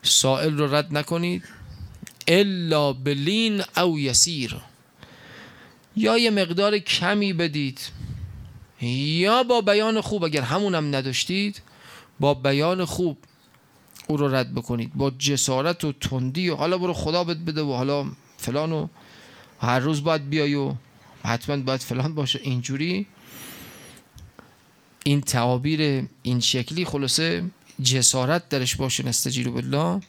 سائل 0.04 0.58
رو 0.58 0.76
رد 0.76 0.98
نکنید. 0.98 1.44
الا 2.28 2.94
بلین 2.94 3.64
او 3.78 4.00
یسیر. 4.00 4.56
یا 5.96 6.18
یه 6.18 6.30
مقدار 6.30 6.78
کمی 6.78 7.34
بدید. 7.34 7.80
یا 8.82 9.44
با 9.44 9.62
بیان 9.62 10.02
خوب 10.02 10.24
اگر 10.24 10.42
همونم 10.42 10.96
نداشتید 10.96 11.62
با 12.20 12.34
بیان 12.34 12.86
خوب 12.86 13.18
او 14.08 14.18
رو 14.18 14.36
رد 14.36 14.54
بکنید. 14.54 14.94
با 14.96 15.12
جسارت 15.12 15.84
و 15.84 15.92
تندی 15.92 16.50
و 16.50 16.56
حالا 16.56 16.78
برو 16.78 16.94
خدا 16.94 17.24
بد 17.24 17.38
بده 17.38 17.62
و 17.62 17.74
حالا 17.74 18.06
فلان 18.38 18.72
و 18.72 18.88
هر 19.60 19.80
روز 19.80 20.04
باید 20.04 20.30
بیای 20.30 20.56
و 20.56 20.74
حتما 21.24 21.58
باید 21.58 21.82
فلان 21.82 22.16
باشه. 22.16 22.40
اینجوری 22.44 23.08
این 25.04 25.22
تعابیر 25.22 26.08
این 26.24 26.40
شکلی 26.40 26.86
خلاصه 26.86 27.44
جسارت 27.84 28.50
درش 28.50 28.76
باشه. 28.76 29.06
نستجیرو 29.06 29.52
بالله. 29.52 30.02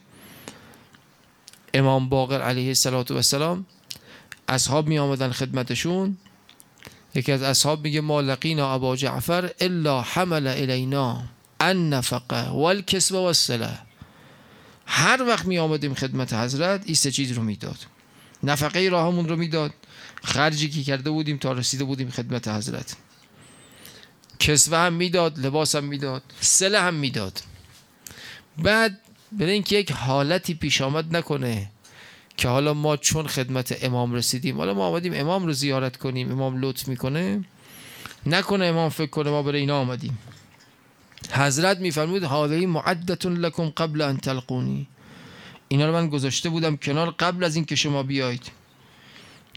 امام 1.74 2.08
باقر 2.08 2.42
علیه 2.42 2.68
السلام 2.68 3.66
اصحاب 4.48 4.88
می 4.88 4.98
آمدن 4.98 5.32
خدمتشون. 5.32 6.16
یکی 7.14 7.32
از 7.32 7.42
اصحاب 7.42 7.84
میگه 7.84 8.00
ما 8.00 8.20
لقینا 8.20 8.74
ابا 8.74 8.96
جعفر 8.96 9.50
الا 9.60 10.02
حمل 10.02 10.46
الینا 10.46 11.22
النفقه 11.60 12.50
والکسب 12.50 13.14
والصله 13.14 13.78
هر 14.86 15.22
وقت 15.22 15.44
می 15.44 15.58
آمدیم 15.58 15.94
خدمت 15.94 16.32
حضرت 16.32 16.82
این 16.84 16.94
سه 16.94 17.10
چیز 17.10 17.32
رو 17.32 17.42
می‌داد. 17.42 17.78
نفقه 18.42 18.88
راهمون 18.88 19.28
رو 19.28 19.36
می‌داد. 19.36 19.72
خرجی 20.24 20.70
که 20.70 20.82
کرده 20.82 21.10
بودیم 21.10 21.36
تا 21.36 21.52
رسیده 21.52 21.84
بودیم 21.84 22.10
خدمت 22.10 22.48
حضرت. 22.48 22.96
کسوه 24.38 24.78
هم 24.78 24.92
می‌داد 24.92 25.38
لباس 25.38 25.74
هم 25.74 25.84
می‌داد 25.84 26.22
سله 26.40 26.80
هم 26.80 26.94
می‌داد. 26.94 27.40
بعد 28.58 29.00
برای 29.38 29.52
اینکه 29.52 29.76
یک 29.76 29.92
حالتی 29.92 30.54
پیش 30.54 30.80
آمد 30.80 31.16
نکنه 31.16 31.70
که 32.36 32.48
حالا 32.48 32.74
ما 32.74 32.96
چون 32.96 33.26
خدمت 33.26 33.84
امام 33.84 34.14
رسیدیم 34.14 34.56
حالا 34.56 34.74
ما 34.74 34.86
آمدیم 34.86 35.12
امام 35.14 35.46
رو 35.46 35.52
زیارت 35.52 35.96
کنیم 35.96 36.32
امام 36.32 36.60
لطف 36.60 36.88
می‌کنه. 36.88 37.44
نکنه 38.26 38.64
امام 38.64 38.88
فکر 38.88 39.10
کنه 39.10 39.30
ما 39.30 39.42
برای 39.42 39.60
اینا 39.60 39.80
آمدیم. 39.80 40.18
حضرت 41.32 41.78
میفرمود 41.78 42.24
هذه 42.24 42.66
معدت 42.66 43.26
لکم 43.26 43.68
قبل 43.68 44.00
ان 44.00 44.16
تلقونی. 44.16 44.86
اینا 45.68 45.86
رو 45.86 45.92
من 45.92 46.08
گذاشته 46.08 46.48
بودم 46.48 46.76
کنار 46.76 47.10
قبل 47.10 47.44
از 47.44 47.56
اینکه 47.56 47.76
شما 47.76 48.02
بیایید. 48.02 48.50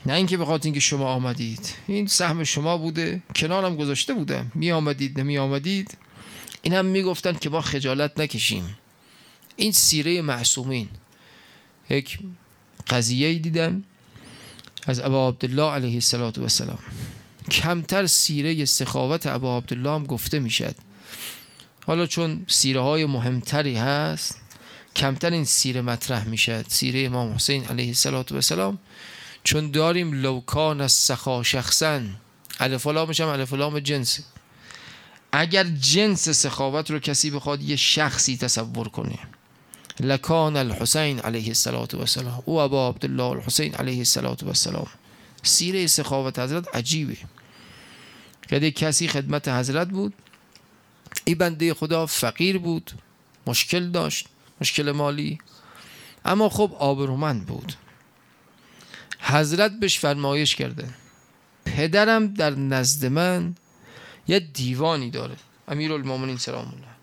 نه 0.06 0.14
اینکه 0.14 0.38
بخاطر 0.38 0.66
اینکه 0.66 0.80
شما 0.80 1.06
آمدید. 1.06 1.74
این 1.88 2.08
سهم 2.08 2.44
شما 2.44 2.78
بوده. 2.78 3.22
کنارم 3.36 3.76
گذاشته 3.76 4.14
بودم. 4.14 4.52
می 4.56 4.72
آمدید 4.72 5.20
نمی 5.20 5.38
آمدید 5.38 5.98
این 6.62 6.74
هم 6.74 6.86
می‌گفتن 6.86 7.34
که 7.34 7.50
ما 7.50 7.62
خجالت 7.62 8.20
نکشیم. 8.20 8.78
این 9.58 9.72
سیره 9.72 10.22
معصومین. 10.22 10.90
یک 11.90 12.20
قضیه 12.90 13.40
دیدم 13.40 13.84
از 14.88 15.00
ابا 15.00 15.28
عبدالله 15.28 15.72
علیه 15.72 15.94
السلام 15.94 16.80
کمتر 17.52 18.06
سیره 18.06 18.66
سخاوت 18.66 19.28
ابا 19.28 19.58
عبدالله 19.58 19.92
هم 19.92 20.04
گفته 20.06 20.40
می‌شد. 20.40 20.76
حالا 21.86 22.06
چون 22.06 22.46
سیره 22.48 22.82
های 22.82 23.06
مهمتری 23.06 23.76
هست 23.76 24.38
کمتر 24.96 25.32
این 25.32 25.46
سیره 25.46 25.82
مطرح 25.82 26.28
می‌شد. 26.28 26.66
سیره 26.68 27.00
امام 27.06 27.34
حسین 27.36 27.66
علیه 27.66 27.94
السلام 28.32 28.80
چون 29.44 29.72
داریم 29.72 30.22
لوکان 30.22 30.82
از 30.82 30.92
سخا 30.92 31.44
شخصا 31.44 32.02
الف 32.60 32.88
لامش 32.88 33.22
هم 33.22 33.28
الف 33.28 33.54
لام 33.54 33.80
جنس. 33.80 34.20
اگر 35.32 35.64
جنس 35.64 36.30
سخاوت 36.30 36.92
رو 36.92 37.00
کسی 37.00 37.32
بخواد 37.32 37.62
یه 37.62 37.76
شخصی 37.76 38.38
تصور 38.38 38.90
کنه 38.90 39.20
لکان 40.00 40.58
الحسین 40.58 41.20
علیه 41.20 41.48
السلام 41.48 41.88
او 42.46 42.60
ابا 42.60 42.89
عبدالله 42.89 43.24
الحسین 43.24 43.75
علیه 43.75 43.98
السلام 43.98 44.88
سیره 45.44 45.88
سخاوت 45.88 46.39
حضرت 46.39 46.75
عجیبه. 46.75 47.18
که 48.48 48.72
کسی 48.72 49.08
خدمت 49.08 49.48
حضرت 49.48 49.88
بود. 49.88 50.13
این 51.25 51.38
بنده 51.38 51.74
خدا 51.74 52.06
فقیر 52.06 52.58
بود 52.58 52.92
مشکل 53.48 53.92
داشت 53.92 54.27
مشکل 54.62 54.92
مالی. 54.92 55.38
اما 56.25 56.50
خب 56.50 56.75
آبرومند 56.80 57.46
بود. 57.46 57.74
حضرت 59.20 59.72
بهش 59.80 60.00
فرمایش 60.00 60.56
کرده. 60.56 60.89
پدرم 61.66 62.34
در 62.34 62.50
نزد 62.50 63.06
من 63.06 63.56
یه 64.27 64.39
دیوانی 64.39 65.10
داره. 65.10 65.36
امیر 65.68 65.94
المومنین 65.94 66.38
سلام 66.38 66.66
الله 66.68 66.98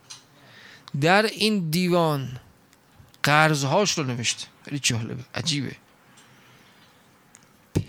در 1.00 1.22
این 1.22 1.70
دیوان 1.70 2.40
قرضهاش 3.24 3.98
رو 3.98 4.04
نوشته 4.04 4.46
خیلی 4.64 4.78
جالبه. 4.78 5.24
عجیبه. 5.34 5.76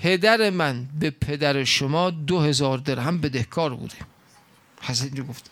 پدر 0.01 0.49
من 0.49 0.85
به 0.99 1.09
پدر 1.09 1.63
شما 1.63 2.09
دو 2.09 2.39
هزار 2.39 2.77
درهم 2.77 3.21
بدهکار 3.21 3.75
بوده. 3.75 3.95
حضرت 4.81 5.07
اینجا 5.07 5.23
گفته 5.23 5.49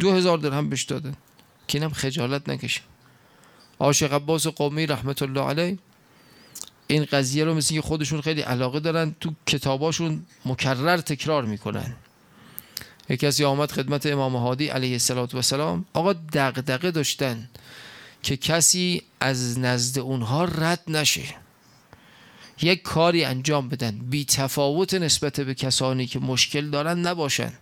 دو 0.00 0.12
هزار 0.12 0.38
درهم 0.38 0.68
بهش 0.68 0.82
داده 0.82 1.12
که 1.68 1.78
اینم 1.78 1.90
خجالت 1.90 2.48
نکشه. 2.48 2.80
عاشق 3.78 4.12
عباس 4.12 4.46
قومی 4.46 4.86
رحمت 4.86 5.22
الله 5.22 5.40
علیه. 5.40 5.78
این 6.86 7.04
قضیه 7.04 7.44
رو 7.44 7.54
مثل 7.54 7.80
خودشون 7.80 8.20
خیلی 8.20 8.40
علاقه 8.40 8.80
دارن 8.80 9.14
تو 9.20 9.34
کتاباشون 9.46 10.26
مکرر 10.44 10.96
تکرار 10.96 11.44
می‌کنن. 11.44 11.96
یک 13.08 13.20
کسی 13.20 13.44
آمد 13.44 13.72
خدمت 13.72 14.06
امام 14.06 14.36
هادی 14.36 14.68
علیه 14.68 14.92
السلام 14.92 15.84
آقا 15.92 16.12
دغدغه 16.12 16.90
داشتن. 16.90 17.48
که 18.28 18.36
کسی 18.36 19.02
از 19.20 19.58
نزد 19.58 19.98
اونها 19.98 20.44
رد 20.44 20.82
نشه. 20.88 21.34
یک 22.62 22.82
کاری 22.82 23.24
انجام 23.24 23.68
بدن. 23.68 23.98
بی 23.98 24.24
تفاوت 24.24 24.94
نسبت 24.94 25.40
به 25.40 25.54
کسانی 25.54 26.06
که 26.06 26.18
مشکل 26.18 26.70
دارن 26.70 26.98
نباشن. 26.98 27.52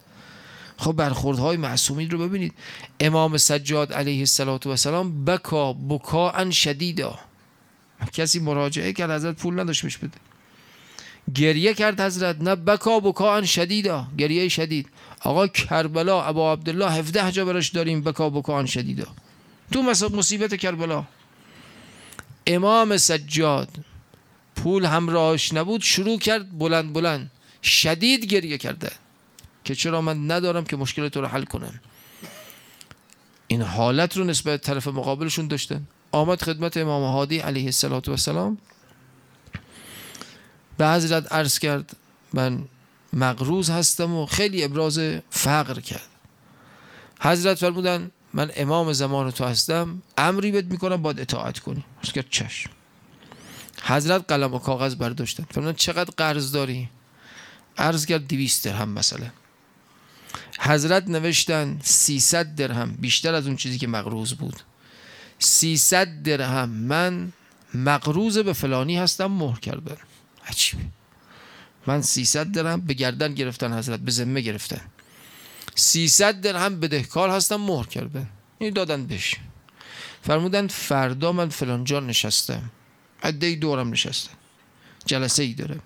خب 0.77 0.93
برخوردهای 0.93 1.57
معصومین 1.57 2.11
رو 2.11 2.19
ببینید. 2.19 2.53
امام 3.01 3.37
سجاد 3.37 3.93
علیه 3.93 4.19
السلام 4.19 5.25
بکا 5.25 5.73
بکا 5.73 6.31
ان 6.31 6.51
شدیدا. 6.51 7.19
کسی 8.13 8.39
مراجعه 8.39 8.93
کرد 8.93 9.11
حضرت 9.11 9.37
پول 9.37 9.61
نداشت 9.61 9.85
میش 9.85 9.99
بده. 9.99 10.19
گریه 11.35 11.75
کرد 11.75 12.01
حضرت 12.01 12.41
نه 12.41 12.55
بکا 12.55 13.01
بکا 13.01 13.37
ان 13.37 13.45
شدیدا. 13.45 14.07
گریه 14.19 14.49
شدید. 14.49 14.89
آقا 15.21 15.47
کربلا 15.47 16.23
ابا 16.23 16.53
عبدالله 16.53 16.91
17 16.91 17.33
جا 17.33 17.45
براش 17.45 17.69
داریم 17.69 18.03
بکا 18.03 18.31
بکا 18.31 18.59
ان 18.59 18.67
شدیدا. 18.67 19.07
تو 19.73 19.83
مصیبت 20.13 20.55
کربلا. 20.55 21.05
امام 22.47 22.97
سجاد 22.97 23.69
پول 24.57 24.85
همراهش 24.85 25.53
نبود 25.53 25.83
شروع 25.83 26.19
کرد 26.19 26.59
بلند 26.59 26.93
بلند. 26.93 27.31
شدید 27.63 28.25
گریه 28.25 28.59
کرده. 28.59 28.91
که 29.65 29.75
چرا 29.75 30.01
من 30.01 30.31
ندارم 30.31 30.65
که 30.65 30.77
مشکل 30.77 31.09
تو 31.09 31.21
رو 31.21 31.27
حل 31.27 31.45
کنم. 31.45 31.81
این 33.47 33.63
حالت 33.63 34.17
رو 34.17 34.25
نسبت 34.25 34.63
طرف 34.63 34.89
مقابلشون 34.89 35.49
داشتن. 35.49 35.87
آمد 36.13 36.43
خدمت 36.43 36.77
امام 36.77 37.13
هادی 37.13 37.39
علیه 37.39 37.65
السلام 37.65 38.59
به 40.79 40.89
حضرت 40.89 41.33
عرض 41.33 41.59
کرد 41.59 41.97
من 42.33 42.65
مغروز 43.13 43.71
هستم 43.71 44.15
و 44.15 44.27
خیلی 44.27 44.65
ابراز 44.65 45.01
فقر 45.31 45.81
کرد. 45.81 46.09
حضرت 47.21 47.59
فرمودن 47.59 48.11
من 48.35 48.51
امام 48.57 48.93
زمان 48.93 49.31
تو 49.31 49.45
هستم 49.45 50.03
امری 50.19 50.51
بهت 50.51 50.65
می‌کنم 50.65 51.03
باید 51.03 51.21
اطاعت 51.21 51.59
کنی. 51.59 51.85
کرد 52.15 52.27
چشم. 52.31 52.71
حضرت 53.83 54.25
قلم 54.29 54.55
و 54.55 54.59
کاغذ 54.59 54.95
برداشتن. 54.95 55.47
فرمودن 55.51 55.73
چقدر 55.73 56.11
قرض 56.17 56.53
داری؟ 56.53 56.89
عرض 57.79 58.07
کرد 58.07 58.27
200 58.27 58.65
درهم 58.65 58.89
مثلا 58.89 59.31
حضرت 60.61 61.09
نوشتن 61.09 61.79
300 61.83 62.55
درهم. 62.55 62.97
بیشتر 63.01 63.35
از 63.35 63.47
اون 63.47 63.57
چیزی 63.57 63.79
که 63.79 63.87
مقروض 63.87 64.33
بود. 64.33 64.61
300 65.39 66.23
درهم. 66.23 66.69
من 66.69 67.33
مقروض 67.75 68.39
به 68.39 68.53
فلانی 68.53 68.99
هستم 68.99 69.27
مهر 69.27 69.61
کردن. 69.61 69.97
عجیبه. 70.49 70.83
من 71.87 72.03
300 72.03 72.53
درهم 72.53 72.81
به 72.81 72.95
گردن 72.95 73.35
گرفتن 73.35 73.79
حضرت 73.79 74.01
به 74.01 74.11
ذمه 74.11 74.41
گرفتن. 74.41 74.81
300 75.79 76.41
درهم 76.41 76.81
بدهکار 76.81 77.31
هستم 77.31 77.57
مهر 77.57 77.87
کردن 77.87 78.29
این 78.59 78.75
دادن 78.75 79.07
بهش. 79.07 79.35
فرمودن 80.23 80.67
فردا 80.67 81.33
من 81.33 81.49
فلان 81.49 81.85
جا 81.85 82.01
نشستم. 82.01 82.71
عده 83.23 83.55
دورم 83.55 83.91
نشستم 83.91 84.35
جلسه 85.07 85.43
ای 85.43 85.55
داره. 85.55 85.81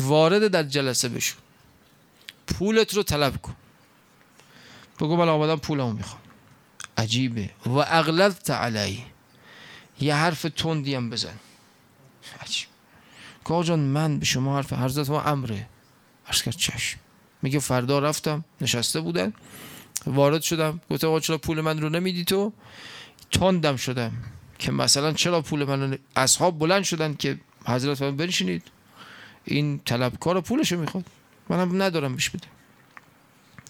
وارد 0.00 0.48
در 0.48 0.62
جلسه 0.62 1.08
بشو. 1.08 1.36
پولت 2.46 2.94
رو 2.94 3.02
طلب 3.02 3.36
کن. 3.36 3.56
بگو 5.00 5.16
من 5.16 5.28
آمدم 5.28 5.56
پولمو 5.56 5.92
می‌خوام. 5.92 6.20
عجیبه. 6.96 7.50
و 7.66 7.76
اغلظت 7.76 8.50
علی. 8.50 9.04
یه 10.00 10.14
حرف 10.14 10.46
تندی 10.56 10.94
هم 10.94 11.10
بزن. 11.10 11.38
عجیب. 12.40 12.68
که 13.48 13.72
من 13.72 14.18
به 14.18 14.24
شما 14.24 14.56
حرف 14.56 14.72
حضرت 14.72 15.10
ما 15.10 15.22
امره. 15.22 15.68
عرض 16.26 16.42
کرد 16.42 16.56
چشم. 16.56 16.98
میگه 17.42 17.58
فردا 17.58 17.98
رفتم 17.98 18.44
نشسته 18.60 19.00
بودن 19.00 19.32
وارد 20.06 20.42
شدم. 20.42 20.80
گفتم 20.90 21.18
چرا 21.18 21.38
پول 21.38 21.60
من 21.60 21.80
رو 21.80 21.88
نمیدی 21.88 22.24
تو؟ 22.24 22.52
تندم 23.30 23.76
شدم 23.76 24.12
که 24.58 24.72
مثلا 24.72 25.12
چرا 25.12 25.42
پول 25.42 25.64
من 25.64 25.92
رو 25.92 25.98
اصحاب 26.16 26.58
بلند 26.58 26.82
شدن 26.82 27.14
که 27.14 27.38
حضرت 27.66 28.02
من 28.02 28.16
بنشینید. 28.16 28.62
این 29.44 29.80
طلبکار 29.84 30.40
پولشو 30.40 30.76
می‌خواد. 30.76 31.04
منم 31.48 31.82
ندارم 31.82 32.14
بهش 32.14 32.28
بده 32.28 32.46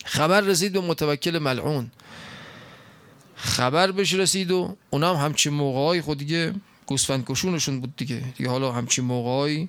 خبر 0.05 0.41
رسید 0.41 0.73
به 0.73 0.81
متوکل 0.81 1.39
ملعون. 1.39 1.91
خبر 3.35 3.93
بهش 3.93 4.15
رسید 4.15 4.51
و 4.51 4.77
اونم 4.91 5.15
هم 5.15 5.25
همچین 5.25 5.53
موقعای 5.53 6.01
خود 6.01 6.19
دیگه 6.19 6.55
گوسفند 6.87 7.25
کشونشون 7.27 7.81
بود 7.81 7.97
دیگه. 7.97 8.25
دیگه 8.37 8.51
حالا 8.51 8.73
همچین 8.73 9.05
موقعای 9.05 9.69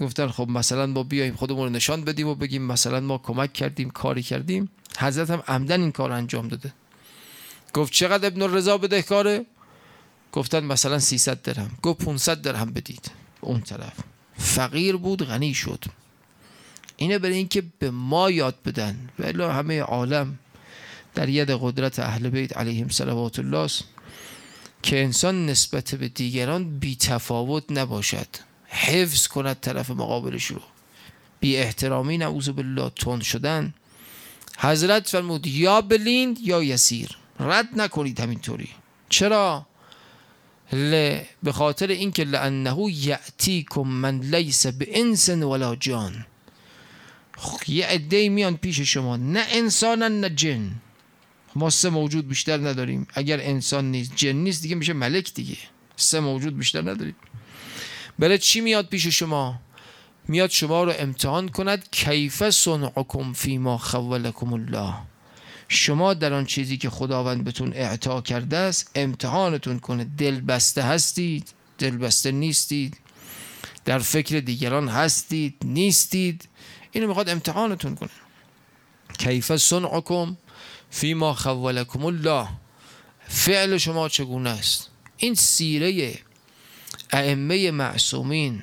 گفتن 0.00 0.28
خب 0.28 0.48
مثلا 0.48 0.92
با 0.92 1.02
بیایم 1.02 1.34
خودمون 1.34 1.64
رو 1.64 1.70
نشان 1.70 2.04
بدیم 2.04 2.28
و 2.28 2.34
بگیم 2.34 2.62
مثلا 2.62 3.00
ما 3.00 3.18
کمک 3.18 3.52
کردیم 3.52 3.90
کاری 3.90 4.22
کردیم. 4.22 4.70
حضرت 4.98 5.30
هم 5.30 5.42
عمدن 5.48 5.80
این 5.80 5.92
کار 5.92 6.12
انجام 6.12 6.48
داده. 6.48 6.72
گفت 7.74 7.92
چقدر 7.92 8.26
ابن 8.26 8.54
رضا 8.54 8.78
بدهکاره؟ 8.78 9.46
گفتن 10.32 10.64
مثلا 10.64 10.98
300 10.98 11.42
درهم. 11.42 11.70
گفت 11.82 12.04
500 12.04 12.42
درهم 12.42 12.72
بدید. 12.72 13.10
اون 13.40 13.60
طرف. 13.60 13.92
فقیر 14.38 14.96
بود 14.96 15.22
غنی 15.22 15.54
شد. 15.54 15.84
اینه 16.96 17.18
برای 17.18 17.36
اینکه 17.36 17.62
به 17.78 17.90
ما 17.90 18.30
یاد 18.30 18.54
بدن. 18.64 19.08
ولی 19.18 19.42
همه 19.42 19.80
عالم 19.80 20.38
در 21.14 21.28
ید 21.28 21.50
قدرت 21.50 21.98
اهل 21.98 22.28
بیت 22.28 22.56
علیهم 22.56 22.88
صلوات 22.88 23.38
الله 23.38 23.68
که 24.82 25.04
انسان 25.04 25.46
نسبت 25.46 25.94
به 25.94 26.08
دیگران 26.08 26.78
بی 26.78 26.96
تفاوت 26.96 27.64
نباشد. 27.70 28.26
حفظ 28.74 29.26
کند 29.26 29.60
طرف 29.60 29.90
مقابلش 29.90 30.46
رو 30.46 30.60
بی 31.40 31.56
احترامی 31.56 32.18
نعوذ 32.18 32.48
بالله 32.48 32.90
تند 32.90 33.22
شدن. 33.22 33.74
حضرت 34.58 35.08
فرمود 35.08 35.46
یا 35.46 35.80
بلیند 35.80 36.38
یا 36.40 36.62
یسیر. 36.62 37.08
رد 37.40 37.68
نکنید 37.76 38.20
همینطوری. 38.20 38.68
چرا؟ 39.08 39.66
ل 40.72 41.18
به 41.42 41.52
خاطر 41.52 41.86
اینکه 41.86 42.24
لانه 42.24 42.76
یاتیکم 42.90 43.82
من 43.82 44.20
لیس 44.20 44.66
به 44.66 45.00
انس 45.00 45.28
ولا 45.28 45.76
جان. 45.76 46.26
یه 47.68 47.86
عده 47.86 48.28
میان 48.28 48.56
پیش 48.56 48.80
شما. 48.80 49.16
نه 49.16 49.46
انسان 49.50 50.02
نه 50.02 50.30
جن. 50.30 50.70
ما 51.56 51.70
سه 51.70 51.90
موجود 51.90 52.28
بیشتر 52.28 52.56
نداریم. 52.56 53.06
اگر 53.14 53.40
انسان 53.40 53.90
نیست 53.90 54.12
جن 54.16 54.32
نیست 54.32 54.62
دیگه 54.62 54.74
میشه 54.74 54.92
ملک 54.92 55.34
دیگه. 55.34 55.56
سه 55.96 56.20
موجود 56.20 56.58
بیشتر 56.58 56.80
نداریم. 56.80 57.16
بله 58.18 58.38
چی 58.38 58.60
میاد 58.60 58.88
پیش 58.88 59.06
شما؟ 59.06 59.60
میاد 60.28 60.50
شما 60.50 60.84
رو 60.84 60.92
امتحان 60.98 61.48
کند. 61.48 61.88
کیف 61.90 62.50
صنعکم 62.50 63.32
فیما 63.32 63.78
خولکم 63.78 64.52
الله. 64.52 64.94
شما 65.68 66.14
در 66.14 66.32
آن 66.32 66.46
چیزی 66.46 66.76
که 66.76 66.90
خداوند 66.90 67.44
بهتون 67.44 67.72
اعطا 67.72 68.20
کرده 68.20 68.56
است 68.56 68.90
امتحانتون 68.94 69.78
کنه. 69.78 70.04
دل 70.04 70.40
بسته 70.40 70.82
هستید 70.82 71.48
دل 71.78 71.96
بسته 71.96 72.30
نیستید. 72.30 72.96
در 73.84 73.98
فکر 73.98 74.40
دیگران 74.40 74.88
هستید 74.88 75.56
نیستید. 75.64 76.48
اینو 76.92 77.08
می‌خواد 77.08 77.28
امتحانتون 77.28 77.94
کنه. 77.94 78.10
کیف 79.18 79.56
صنعکم 79.56 80.36
فیما 80.90 81.34
خولکم 81.34 82.04
الله. 82.04 82.48
فعل 83.28 83.76
شما 83.76 84.08
چگونه 84.08 84.50
است؟ 84.50 84.90
این 85.16 85.34
سیره 85.34 86.14
ائمه 87.14 87.70
معصومین 87.70 88.62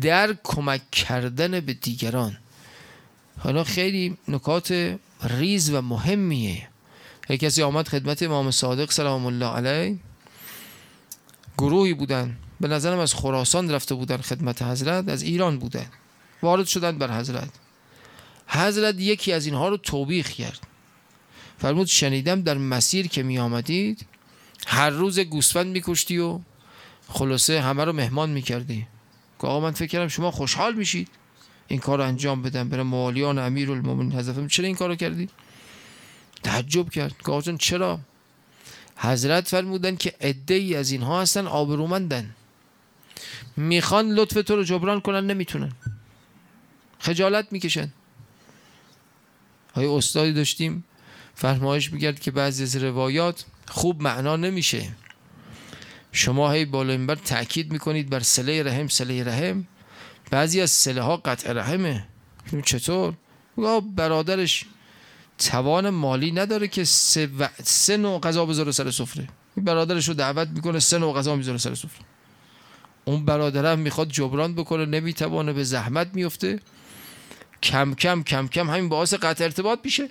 در 0.00 0.36
کمک 0.44 0.90
کردن 0.90 1.60
به 1.60 1.74
دیگران. 1.74 2.38
حالا 3.38 3.64
خیلی 3.64 4.16
نکات 4.28 4.96
ریز 5.22 5.70
و 5.70 5.80
مهمیه. 5.80 6.68
یک 7.28 7.40
کسی 7.40 7.62
آمد 7.62 7.88
خدمت 7.88 8.22
امام 8.22 8.50
صادق 8.50 8.90
سلام 8.90 9.26
الله 9.26 9.46
علیه. 9.46 9.98
گروهی 11.58 11.94
بودن. 11.94 12.36
به 12.60 12.68
نظرم 12.68 12.98
از 12.98 13.14
خراسان 13.14 13.70
رفته 13.70 13.94
بودن 13.94 14.16
خدمت 14.16 14.62
حضرت 14.62 15.08
از 15.08 15.22
ایران 15.22 15.58
بودن. 15.58 15.86
وارد 16.42 16.66
شدن 16.66 16.98
بر 16.98 17.18
حضرت. 17.18 17.50
حضرت 18.46 19.00
یکی 19.00 19.32
از 19.32 19.46
اینها 19.46 19.68
رو 19.68 19.76
توبیخ 19.76 20.30
کرد. 20.30 20.66
فرمود 21.58 21.86
شنیدم 21.86 22.42
در 22.42 22.58
مسیر 22.58 23.08
که 23.08 23.22
می 23.22 23.38
آمدید 23.38 24.06
هر 24.66 24.90
روز 24.90 25.18
گوسفند 25.18 25.66
میکشتی 25.66 26.18
و 26.18 26.40
خلاصه 27.08 27.60
همه 27.60 27.84
رو 27.84 27.92
مهمان 27.92 28.30
می‌کردی. 28.30 28.86
که 29.40 29.46
آقا 29.46 29.60
من 29.60 29.70
فکر 29.70 29.86
کردم 29.86 30.08
شما 30.08 30.30
خوشحال 30.30 30.74
میشید. 30.74 31.08
این 31.68 31.80
کار 31.80 31.98
رو 31.98 32.04
انجام 32.04 32.42
بدم. 32.42 32.68
برای 32.68 32.84
موالیان 32.84 33.38
امیر 33.38 33.70
المومنین 33.70 34.12
حضرت 34.12 34.46
چرا 34.46 34.66
این 34.66 34.76
کار 34.76 34.88
رو 34.88 34.96
کردی؟ 34.96 35.28
تعجب 36.42 36.90
کرد. 36.90 37.14
که 37.22 37.56
چرا؟ 37.56 38.00
حضرت 38.96 39.48
فرمودن 39.48 39.96
که 39.96 40.14
عده 40.20 40.54
ای 40.54 40.74
از 40.74 40.90
اینها 40.90 41.22
هستن 41.22 41.46
آبرومندن. 41.46 42.34
می‌خوان 43.56 44.10
لطف 44.10 44.42
تو 44.42 44.56
رو 44.56 44.64
جبران 44.64 45.00
کنن 45.00 45.26
نمی‌تونن. 45.26 45.72
خجالت 46.98 47.46
می‌کشن. 47.50 47.92
های 49.74 49.86
استادی 49.86 50.32
داشتیم. 50.32 50.84
فرمایش 51.34 51.92
میگرد 51.92 52.20
که 52.20 52.30
بعضی 52.30 52.62
از 52.62 52.76
روایات 52.76 53.44
خوب 53.68 54.02
معنا 54.02 54.36
نمیشه. 54.36 54.88
شما 56.12 56.50
هی 56.50 56.64
بالای 56.64 56.98
بر 56.98 57.14
تاکید 57.14 57.72
می‌کنید 57.72 58.10
بر 58.10 58.20
سله 58.20 58.62
رحم 58.62 58.88
سله 58.88 59.24
رحم. 59.24 59.66
بعضی 60.30 60.60
از 60.60 60.70
سله 60.70 61.02
ها 61.02 61.16
قطع 61.16 61.52
رحمه. 61.52 62.06
چطور؟ 62.64 63.14
برادرش 63.96 64.64
توان 65.38 65.90
مالی 65.90 66.32
نداره 66.32 66.68
که 66.68 66.84
سه, 66.84 67.26
و... 67.38 67.48
سه 67.64 67.96
نوع 67.96 68.20
غذا 68.20 68.46
بذاره 68.46 68.72
سر 68.72 68.90
سفره. 68.90 69.28
برادرش 69.56 70.08
رو 70.08 70.14
دعوت 70.14 70.48
می‌کنه 70.48 70.78
سه 70.78 70.98
نوع 70.98 71.14
غذا 71.14 71.36
می‌ذاره 71.36 71.58
سر 71.58 71.74
سفره. 71.74 72.04
اون 73.04 73.24
برادرم 73.24 73.78
می‌خواد 73.78 74.08
جبران 74.08 74.54
بکنه 74.54 74.86
نمی‌توانه 74.86 75.52
به 75.52 75.64
زحمت 75.64 76.08
میفته 76.14 76.60
کم 77.62 77.94
کم 77.94 78.22
کم 78.22 78.48
کم 78.48 78.70
همین 78.70 78.88
باعث 78.88 79.14
قطع 79.14 79.44
ارتباط 79.44 79.78
میشه. 79.84 80.08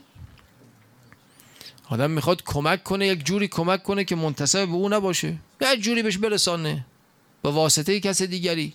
آدم 1.89 2.12
می‌خواد 2.12 2.43
کمک 2.43 2.84
کنه 2.84 3.08
یک 3.08 3.26
جوری 3.26 3.48
کمک 3.48 3.84
کنه 3.84 4.04
که 4.04 4.15
منتصب 4.15 4.65
به 4.65 4.74
او 4.74 4.89
نباشه. 4.89 5.38
یک 5.62 5.82
جوری 5.82 6.04
بهش 6.04 6.17
برسانه. 6.17 6.86
به 7.43 7.52
واسطه 7.52 8.00
کس 8.00 8.21
دیگری. 8.21 8.74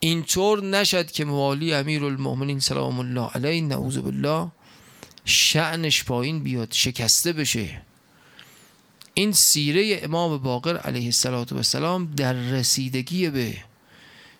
اینطور 0.00 0.64
نشد 0.64 1.10
که 1.10 1.24
موالی 1.24 1.74
امیر 1.74 2.04
المؤمنین 2.04 2.60
سلام 2.60 2.98
الله 2.98 3.30
علیه 3.34 3.62
نعوذ 3.62 3.98
بالله 3.98 4.48
شعنش 5.24 6.04
پایین 6.04 6.42
بیاد 6.42 6.68
شکسته 6.72 7.32
بشه. 7.32 7.82
این 9.14 9.32
سیره 9.32 10.00
امام 10.02 10.38
باقر 10.38 10.76
علیه 10.76 11.12
السلام 11.54 12.14
در 12.16 12.32
رسیدگی 12.32 13.30
به 13.30 13.56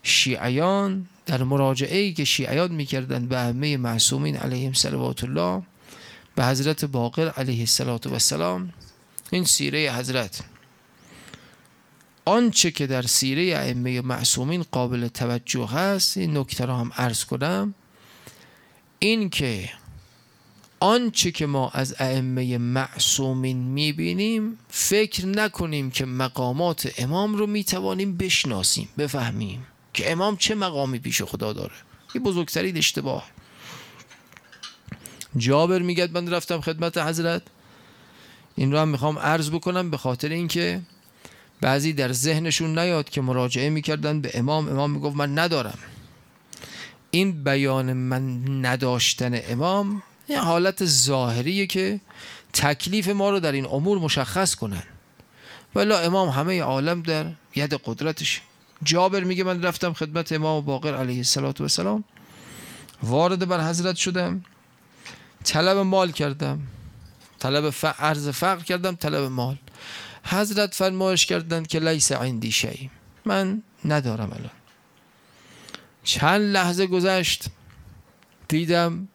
شیعیان 0.03 1.07
در 1.27 1.43
مراجعه 1.43 1.99
ای 1.99 2.13
که 2.13 2.25
شیعیان 2.25 2.73
می‌کردند 2.73 3.29
به 3.29 3.39
همه 3.39 3.77
معصومین 3.77 4.37
علیهم 4.37 4.73
صلوات 4.73 5.25
الله 5.25 5.63
به 6.35 6.47
حضرت 6.47 6.85
باقر 6.85 7.29
علیه 7.29 7.67
السلام 8.05 8.73
این 9.31 9.45
سیره 9.45 9.93
حضرت. 9.93 10.45
آنچه 12.25 12.71
که 12.71 12.87
در 12.87 13.03
سیره 13.03 13.43
ائمه 13.43 14.01
معصومین 14.01 14.65
قابل 14.73 15.09
توجه 15.09 15.67
هست 15.67 16.17
این 16.17 16.37
نکته 16.37 16.65
را 16.65 16.77
هم 16.77 16.93
عرض 16.97 17.25
کنم. 17.25 17.75
این 18.99 19.31
که 19.31 19.71
آنچه 20.81 21.31
که 21.31 21.47
ما 21.47 21.71
از 21.71 21.95
ائمه 21.99 22.59
معصومین 22.59 23.57
می‌بینیم 23.57 24.59
فکر 24.69 25.27
نکنیم 25.27 25.91
که 25.91 26.05
مقامات 26.05 26.93
امام 26.99 27.35
رو 27.35 27.47
می‌توانیم 27.47 28.17
بشناسیم 28.17 28.89
بفهمیم 28.99 29.67
که 29.95 30.13
امام 30.13 30.37
چه 30.37 30.55
مقامی 30.55 30.99
پیش 30.99 31.23
خدا 31.23 31.53
داره. 31.53 31.75
این 32.15 32.23
بزرگترین 32.23 32.77
اشتباه. 32.77 33.31
جابر 35.37 35.79
میگد 35.79 36.13
من 36.13 36.31
رفتم 36.31 36.61
خدمت 36.61 36.99
حضرت. 36.99 37.43
این 38.55 38.73
رو 38.73 38.79
هم 38.79 38.89
می‌خوام 38.89 39.19
عرض 39.19 39.51
بکنم 39.51 39.91
به 39.91 39.97
خاطر 39.97 40.29
اینکه 40.29 40.81
بعضی 41.61 41.93
در 41.93 42.13
ذهنشون 42.13 42.79
نیاد 42.79 43.09
که 43.09 43.21
مراجعه 43.21 43.71
می‌کردن 43.71 44.21
به 44.21 44.31
امام. 44.35 44.69
امام 44.69 44.91
می‌گفت 44.91 45.17
من 45.17 45.39
ندارم. 45.39 45.79
این 47.11 47.45
بیان 47.45 47.93
من 47.93 48.45
نداشتن 48.67 49.41
امام 49.49 50.03
یه 50.29 50.41
حالت 50.41 50.85
ظاهریه 50.85 51.67
که 51.67 52.01
تکلیف 52.53 53.09
ما 53.09 53.31
رو 53.31 53.41
در 53.41 53.53
این 53.53 53.67
امور 53.67 53.99
مشخص 53.99 54.55
کنن. 54.55 54.83
ولی 55.75 55.93
امام 55.93 56.29
همه 56.29 56.63
عالم 56.63 57.03
در 57.03 57.27
ید 57.57 57.75
قدرتش. 57.75 58.41
جابر 58.83 59.25
میگه 59.25 59.45
من 59.45 59.63
رفتم 59.63 59.93
خدمت 59.93 60.33
امام 60.33 60.65
باقر 60.65 60.95
علیه 60.95 61.17
السلام 61.17 62.05
وارد 63.03 63.49
بر 63.49 63.69
حضرت 63.69 63.97
شدم. 63.97 64.45
طلب 65.45 65.77
مال 65.77 66.13
کردم. 66.13 66.61
طلب 67.39 67.75
عرض 67.99 68.29
فقر 68.29 68.63
کردم 68.63 68.95
طلب 68.95 69.31
مال. 69.31 69.57
حضرت 70.25 70.75
فرمایش 70.75 71.27
کردند 71.27 71.67
که 71.67 71.79
لیس 71.81 72.13
عندی 72.13 72.53
شی 72.53 72.91
من 73.25 73.63
ندارم 73.85 74.33
الان. 74.33 74.51
چند 76.05 76.43
لحظه 76.43 76.87
گذشت 76.87 77.45
دیدم 78.49 79.09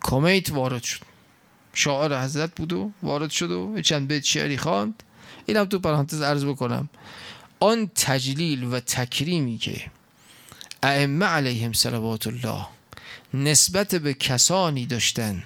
کمیت 0.00 0.50
وارد 0.50 0.82
شد. 0.82 1.00
شاعر 1.74 2.24
حضرت 2.24 2.54
بود 2.54 2.72
و 2.72 2.92
وارد 3.02 3.30
شد 3.30 3.50
و 3.50 3.80
چند 3.80 4.08
بیت 4.08 4.24
شعری 4.24 4.58
خواند. 4.58 5.02
اینم 5.46 5.64
تو 5.64 5.78
پرانتز 5.78 6.22
عرض 6.22 6.44
بکنم. 6.44 6.88
آن 7.60 7.90
تجلیل 7.94 8.64
و 8.64 8.80
تکریمی 8.80 9.58
که 9.58 9.90
ائمه 10.82 11.26
علیهم 11.26 11.72
صلوات 11.72 12.26
الله 12.26 12.66
نسبت 13.34 13.94
به 13.94 14.14
کسانی 14.14 14.86
داشتن 14.86 15.44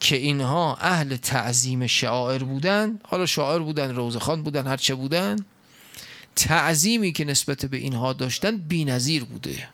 که 0.00 0.16
اینها 0.16 0.76
اهل 0.80 1.16
تعظیم 1.16 1.86
شاعر 1.86 2.42
بودن 2.42 2.98
حالا 3.08 3.26
شاعر 3.26 3.58
بودن 3.58 3.94
روزخان 3.94 4.42
بودن 4.42 4.66
هرچه 4.66 4.94
بودن 4.94 5.36
تعظیمی 6.36 7.12
که 7.12 7.24
نسبت 7.24 7.66
به 7.66 7.76
اینها 7.76 8.12
داشتن 8.12 8.56
بی 8.56 9.20
بوده. 9.20 9.68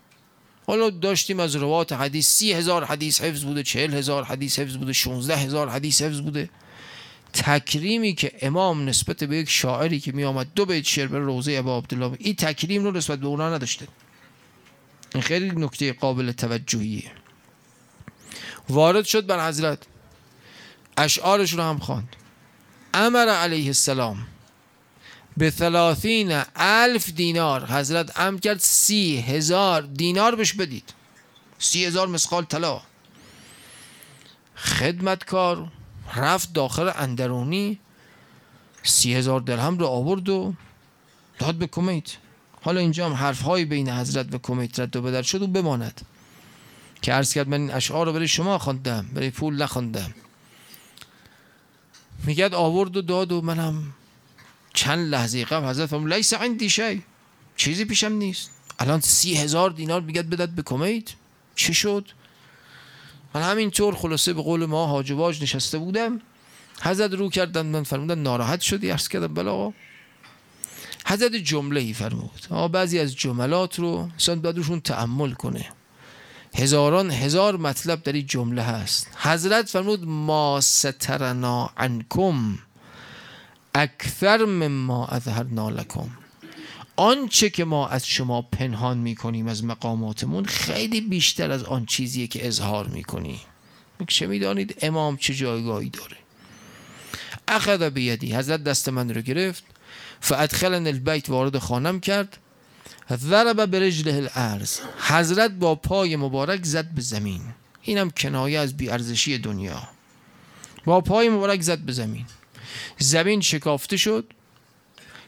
حالا 0.66 0.90
داشتیم 0.90 1.40
از 1.40 1.56
روات 1.56 1.92
حدیث 1.92 2.28
سی 2.28 2.52
هزار 2.52 2.84
حدیث 2.84 3.20
حفظ 3.20 3.44
بوده 3.44 3.62
چهل 3.62 3.94
هزار 3.94 4.24
حدیث 4.24 4.58
حفظ 4.58 4.76
بوده 4.76 4.92
شونزده 4.92 5.36
هزار 5.36 5.68
حدیث 5.68 6.02
حفظ 6.02 6.20
بوده. 6.20 6.50
تکریمی 7.32 8.14
که 8.14 8.32
امام 8.42 8.88
نسبت 8.88 9.24
به 9.24 9.36
یک 9.36 9.50
شاعری 9.50 10.00
که 10.00 10.12
می 10.12 10.24
آمد 10.24 10.46
دو 10.54 10.64
بیت 10.64 10.84
شعر 10.84 11.06
به 11.06 11.18
روزه 11.18 11.52
ابا 11.52 11.78
عبدالله 11.78 12.16
این 12.20 12.34
تکریم 12.34 12.84
رو 12.84 12.90
نسبت 12.90 13.18
به 13.18 13.26
اونا 13.26 13.54
نداشته 13.54 13.86
این 15.14 15.22
خیلی 15.22 15.50
نکته 15.50 15.92
قابل 15.92 16.32
توجهیه. 16.32 17.10
وارد 18.68 19.04
شد 19.04 19.26
بر 19.26 19.48
حضرت 19.48 19.78
اشعارش 20.96 21.52
رو 21.52 21.62
هم 21.62 21.78
خواند. 21.78 22.16
امر 22.94 23.28
علیه 23.28 23.66
السلام 23.66 24.26
به 25.36 25.50
ثلاثین 25.50 26.42
الف 26.56 27.10
دینار. 27.10 27.66
حضرت 27.66 28.20
ام 28.20 28.38
کرد 28.38 28.58
سی 28.58 29.16
هزار 29.16 29.82
دینار 29.82 30.34
بهش 30.34 30.52
بدید. 30.52 30.94
سی 31.58 31.84
هزار 31.84 32.08
مسقال 32.08 32.44
طلا. 32.44 32.80
خدمتکار 34.56 35.68
رفت 36.16 36.52
داخل 36.52 36.90
اندرونی 36.96 37.78
سی 38.82 39.14
هزار 39.14 39.40
درهم 39.40 39.78
رو 39.78 39.86
آورد 39.86 40.28
و 40.28 40.54
داد 41.38 41.54
به 41.54 41.66
کمیت 41.66 42.16
حالا 42.62 42.80
اینجا 42.80 43.06
هم 43.06 43.12
حرف 43.12 43.40
های 43.40 43.64
بین 43.64 43.90
حضرت 43.90 44.34
و 44.34 44.38
کمیت 44.38 44.80
رد 44.80 44.96
و 44.96 45.02
بدر 45.02 45.22
شد 45.22 45.42
و 45.42 45.46
بماند. 45.46 46.00
که 47.02 47.12
عرض 47.12 47.32
کرد 47.32 47.48
من 47.48 47.60
این 47.60 47.70
اشعار 47.70 48.06
رو 48.06 48.12
برای 48.12 48.28
شما 48.28 48.58
خواندم 48.58 49.06
برای 49.14 49.30
پول 49.30 49.62
نخواندم. 49.62 50.14
میگد 52.26 52.54
آورد 52.54 52.96
و 52.96 53.02
داد 53.02 53.32
و 53.32 53.40
منم 53.40 53.94
چند 54.74 55.08
لحظه 55.08 55.44
قبل 55.44 55.66
حضرت 55.66 55.86
فرمود 55.86 56.12
لیس 56.12 56.34
عندی 56.34 56.70
شی 56.70 57.02
چیزی 57.56 57.84
پیشم 57.84 58.12
نیست. 58.12 58.50
الان 58.78 59.00
سی 59.00 59.34
هزار 59.34 59.70
دینار 59.70 60.00
میگد 60.00 60.30
بدد 60.30 60.48
به 60.48 60.62
کمیت. 60.62 61.08
چی 61.54 61.74
شد؟ 61.74 62.08
من 63.34 63.42
همینطور 63.42 63.94
خلاصه 63.94 64.32
به 64.32 64.42
قول 64.42 64.66
ما 64.66 64.86
حاج 64.86 65.12
نشسته 65.42 65.78
بودم. 65.78 66.20
حضرت 66.80 67.12
رو 67.12 67.30
کردن 67.30 67.66
من 67.66 67.82
فرمودن 67.82 68.18
ناراحت 68.18 68.60
شدی؟ 68.60 68.90
عرض 68.90 69.08
کردم 69.08 69.34
بلا 69.34 69.52
آقا. 69.52 69.72
حضرت 71.06 71.32
جمله 71.32 71.80
ای 71.80 71.92
فرمود 71.92 72.46
آقا 72.50 72.68
بعضی 72.68 72.98
از 72.98 73.16
جملات 73.16 73.78
رو 73.78 74.08
انسان 74.12 74.40
باید 74.40 74.56
روشون 74.56 74.80
تعمل 74.80 75.32
کنه. 75.32 75.68
هزاران 76.54 77.10
هزار 77.10 77.56
مطلب 77.56 78.02
در 78.02 78.12
این 78.12 78.26
جمله 78.26 78.62
هست. 78.62 79.06
حضرت 79.16 79.68
فرمود 79.68 80.04
ما 80.04 80.60
سترنا 80.60 81.70
عنکم 81.76 82.58
اکثر 83.74 84.44
مما 84.44 85.06
اظهرنا 85.06 85.70
لکم. 85.70 86.08
آنچه 86.96 87.50
که 87.50 87.64
ما 87.64 87.88
از 87.88 88.06
شما 88.06 88.42
پنهان 88.42 88.98
می‌کنیم 88.98 89.46
از 89.46 89.64
مقاماتمون 89.64 90.44
خیلی 90.44 91.00
بیشتر 91.00 91.50
از 91.50 91.64
آن 91.64 91.86
چیزیه 91.86 92.26
که 92.26 92.46
اظهار 92.46 92.88
می‌کنی. 92.88 93.40
چه 94.08 94.26
می‌دانید 94.26 94.78
امام 94.82 95.16
چه 95.16 95.34
جایگاهی 95.34 95.90
داره. 95.90 96.16
اخذ 97.48 97.82
بیدی 97.82 98.34
حضرت 98.34 98.64
دست 98.64 98.88
من 98.88 99.14
رو 99.14 99.20
گرفت. 99.20 99.64
فادخلن 100.20 100.86
البیت 100.86 101.30
وارد 101.30 101.58
خانم 101.58 102.00
کرد. 102.00 102.38
ضرب 103.16 103.66
برجله 103.66 104.14
الارض. 104.14 104.78
حضرت 104.98 105.50
با 105.50 105.74
پای 105.74 106.16
مبارک 106.16 106.64
زد 106.64 106.90
به 106.90 107.00
زمین. 107.00 107.42
اینم 107.82 108.10
کنایه 108.10 108.58
از 108.58 108.76
بیارزشی 108.76 109.38
دنیا. 109.38 109.88
با 110.84 111.00
پای 111.00 111.28
مبارک 111.28 111.60
زد 111.60 111.78
به 111.78 111.92
زمین. 111.92 112.26
زمین 112.98 113.40
شکافته 113.40 113.96
شد. 113.96 114.32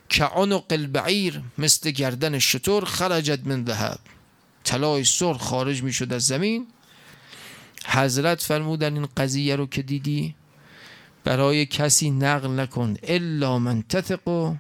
که 0.09 0.25
عنق 0.25 0.65
البعیر 0.71 1.43
مثل 1.59 1.91
گردن 1.91 2.39
شطور 2.39 2.85
خرجت 2.85 3.41
من 3.45 3.65
ذهب. 3.67 3.99
طلای 4.65 5.05
سرخ 5.05 5.43
خارج 5.43 5.83
می 5.83 5.93
شد 5.93 6.13
از 6.13 6.27
زمین. 6.27 6.67
حضرت 7.87 8.43
فرمودن 8.43 8.95
این 8.95 9.09
قضیه 9.17 9.57
رو 9.57 9.67
که 9.67 9.83
دیدی؟ 9.83 10.35
برای 11.25 11.67
کسی 11.67 12.11
نقل 12.11 12.61
نکن. 12.61 12.97
الا 13.03 13.59
من 13.59 13.83
تثق 13.83 14.55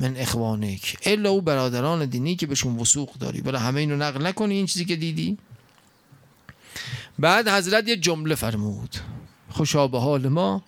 من 0.00 0.16
اخوانک. 0.16 0.96
الا 1.02 1.30
او 1.30 1.40
برادران 1.40 2.04
دینی 2.04 2.36
که 2.36 2.46
بهشون 2.46 2.78
وسوق 2.78 3.14
داری. 3.14 3.40
برای 3.40 3.60
همه 3.60 3.80
اینو 3.80 3.96
نقل 3.96 4.26
نکنی 4.26 4.54
این 4.54 4.66
چیزی 4.66 4.84
که 4.84 4.96
دیدی. 4.96 5.38
بعد 7.18 7.48
حضرت 7.48 7.88
یه 7.88 7.96
جمله 7.96 8.34
فرمود. 8.34 8.96
خوشا 9.50 9.88
به 9.88 10.00
حال 10.00 10.28
ما 10.28 10.62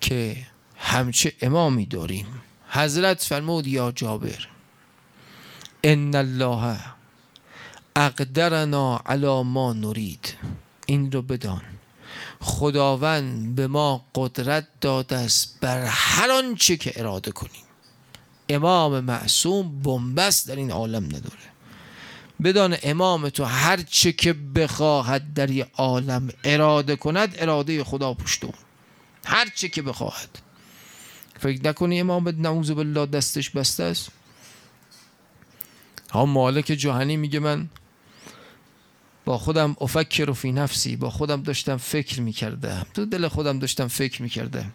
که 0.00 0.36
همچه 0.76 1.32
امامی 1.40 1.86
داریم. 1.86 2.26
حضرت 2.68 3.22
فرمود 3.22 3.66
یا 3.66 3.92
جابر 3.92 4.48
ان 5.84 6.14
الله 6.14 6.78
اقدرنا 7.96 9.02
علی 9.06 9.42
ما 9.42 9.72
نرید. 9.72 10.34
این 10.86 11.12
رو 11.12 11.22
بدان. 11.22 11.62
خداوند 12.40 13.54
به 13.54 13.66
ما 13.66 14.04
قدرت 14.14 14.68
داده 14.80 15.16
است 15.16 15.60
بر 15.60 15.84
هر 15.84 16.30
آنچه 16.30 16.76
که 16.76 16.92
اراده 17.00 17.30
کنیم. 17.30 17.63
امام 18.48 19.00
معصوم 19.00 19.82
بنبست 19.82 20.48
در 20.48 20.56
این 20.56 20.70
عالم 20.70 21.04
نداره. 21.04 21.54
بدان 22.44 22.76
امام 22.82 23.28
تو 23.28 23.44
هر 23.44 23.76
چه 23.76 24.12
که 24.12 24.32
بخواهد 24.32 25.34
در 25.34 25.46
این 25.46 25.64
عالم 25.74 26.28
اراده 26.44 26.96
کند 26.96 27.34
اراده 27.38 27.84
خدا 27.84 28.14
پشتون 28.14 28.52
هر 29.26 29.48
چه 29.54 29.68
که 29.68 29.82
بخواهد. 29.82 30.38
فکر 31.38 31.68
نکنی 31.68 32.00
امام 32.00 32.28
نعوذ 32.28 32.70
بالله 32.70 33.06
دستش 33.06 33.50
بسته 33.50 33.82
است؟ 33.82 34.08
ها 36.10 36.26
مالک 36.26 36.64
جهانی 36.64 37.16
میگه 37.16 37.38
من 37.38 37.68
با 39.24 39.38
خودم 39.38 39.76
افکر 39.80 40.32
فی 40.32 40.52
نفسی 40.52 40.96
با 40.96 41.10
خودم 41.10 41.42
داشتم 41.42 41.76
فکر 41.76 42.20
می‌کردم. 42.20 42.86
تو 42.94 43.04
دل 43.06 43.28
خودم 43.28 43.58
داشتم 43.58 43.88
فکر 43.88 44.22
می‌کردم. 44.22 44.72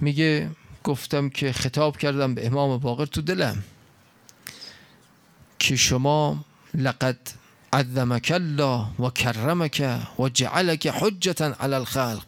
میگه 0.00 0.50
گفتم 0.84 1.28
که 1.28 1.52
خطاب 1.52 1.96
کردم 1.96 2.34
به 2.34 2.46
امام 2.46 2.78
باقر 2.78 3.06
تو 3.06 3.22
دلم 3.22 3.64
که 5.58 5.76
شما 5.76 6.44
لقد 6.74 7.18
عظمک 7.72 8.32
الله 8.34 8.86
و 8.98 9.10
کرمک 9.10 10.00
و 10.18 10.28
جعلک 10.28 10.86
حجتا 10.86 11.56
علی 11.60 11.74
الخلق. 11.74 12.24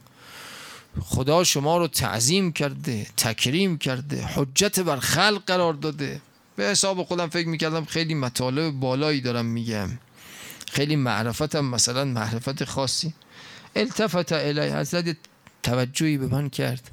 خدا 1.00 1.44
شما 1.44 1.78
رو 1.78 1.88
تعظیم 1.88 2.52
کرده 2.52 3.06
تکریم 3.16 3.78
کرده 3.78 4.26
حجت 4.26 4.80
بر 4.80 4.96
خلق 4.96 5.42
قرار 5.46 5.74
داده. 5.74 6.20
به 6.56 6.64
حساب 6.64 7.02
خودم 7.02 7.28
فکر 7.28 7.48
می‌کردم 7.48 7.84
خیلی 7.84 8.14
مطالب 8.14 8.70
بالایی 8.70 9.20
دارم 9.20 9.46
میگم. 9.46 9.88
خیلی 10.72 10.96
معرفتم 10.96 11.64
مثلا 11.64 12.04
معرفت 12.04 12.64
خاصی. 12.64 13.14
التفت 13.76 14.32
الی 14.32 14.60
حضرت 14.60 15.16
توجهی 15.62 16.18
به 16.18 16.26
من 16.26 16.50
کرد. 16.50 16.90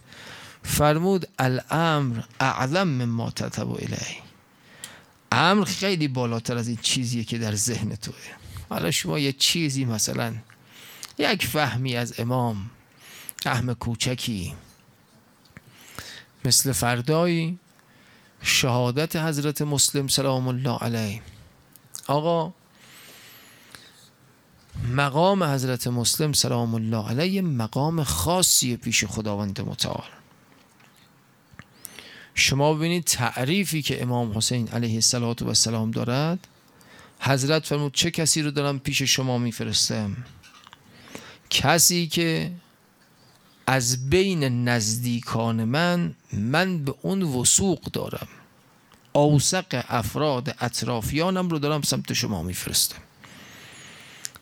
فرمود 0.64 1.28
الامر 1.40 2.24
اعظم 2.40 2.88
مما 2.88 3.32
تتب 3.32 3.72
الی 3.72 4.18
امر 5.32 5.66
خیلی 5.66 6.08
بالاتر 6.08 6.58
از 6.58 6.68
این 6.68 6.78
چیزیه 6.82 7.24
که 7.24 7.38
در 7.38 7.56
ذهن 7.56 7.96
توه. 7.96 8.16
حالا 8.70 8.92
شما 8.92 9.20
یه 9.20 9.32
چیزی 9.32 9.86
مثلا 9.86 10.36
یک 11.18 11.48
فهمی 11.48 11.96
از 11.96 12.20
امام 12.20 12.70
فهم 13.44 13.74
کوچکی 13.74 14.54
مثل 16.46 16.72
فردایی 16.72 17.60
شهادت 18.42 19.16
حضرت 19.16 19.62
مسلم 19.62 20.08
سلام 20.08 20.48
الله 20.48 20.78
علیه. 20.78 21.22
آقا 22.08 22.54
مقام 24.92 25.44
حضرت 25.44 25.88
مسلم 25.88 26.34
سلام 26.34 26.76
الله 26.76 27.10
علیه 27.10 27.42
مقام 27.42 28.04
خاصی 28.04 28.78
پیش 28.78 29.06
خداوند 29.06 29.62
متعال. 29.62 30.23
شما 32.36 32.74
ببینید 32.74 33.04
تعریفی 33.04 33.82
که 33.82 34.02
امام 34.02 34.38
حسین 34.38 34.68
علیه 34.68 34.94
السلام 34.94 35.92
دارد 35.92 36.48
حضرت 37.20 37.66
فرمود 37.66 37.94
چه 37.94 38.12
کسی 38.12 38.42
رو 38.42 38.52
دارم 38.52 38.80
پیش 38.80 39.02
شما 39.02 39.38
میفرستم؟ 39.38 40.18
کسی 41.50 42.08
که 42.08 42.52
از 43.68 44.10
بین 44.10 44.68
نزدیکان 44.68 45.64
من 45.64 46.16
من 46.34 46.84
به 46.84 46.96
اون 47.02 47.22
وسوق 47.22 47.82
دارم. 47.82 48.28
اوسق 49.14 49.86
افراد 49.90 50.56
اطرافیانم 50.60 51.50
رو 51.50 51.60
دارم 51.60 51.82
سمت 51.82 52.14
شما 52.14 52.44
میفرستم. 52.44 53.02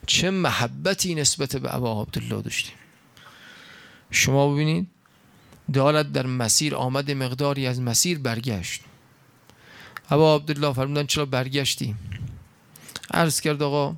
چه 0.06 0.30
محبتی 0.30 1.14
نسبت 1.14 1.56
به 1.56 1.74
ابا 1.74 2.02
عبدالله 2.02 2.42
داشتیم. 2.42 2.74
شما 4.10 4.54
ببینید 4.54 4.86
دارد 5.72 6.12
در 6.12 6.26
مسیر 6.26 6.74
آمد 6.74 7.10
مقداری 7.10 7.66
از 7.66 7.80
مسیر 7.80 8.18
برگشت. 8.18 8.80
ابا 10.10 10.36
عبدالله 10.36 10.72
فرمودن 10.72 11.06
چرا 11.06 11.26
برگشتی؟ 11.26 11.94
عرض 13.10 13.40
کرد 13.40 13.62
آقا 13.62 13.96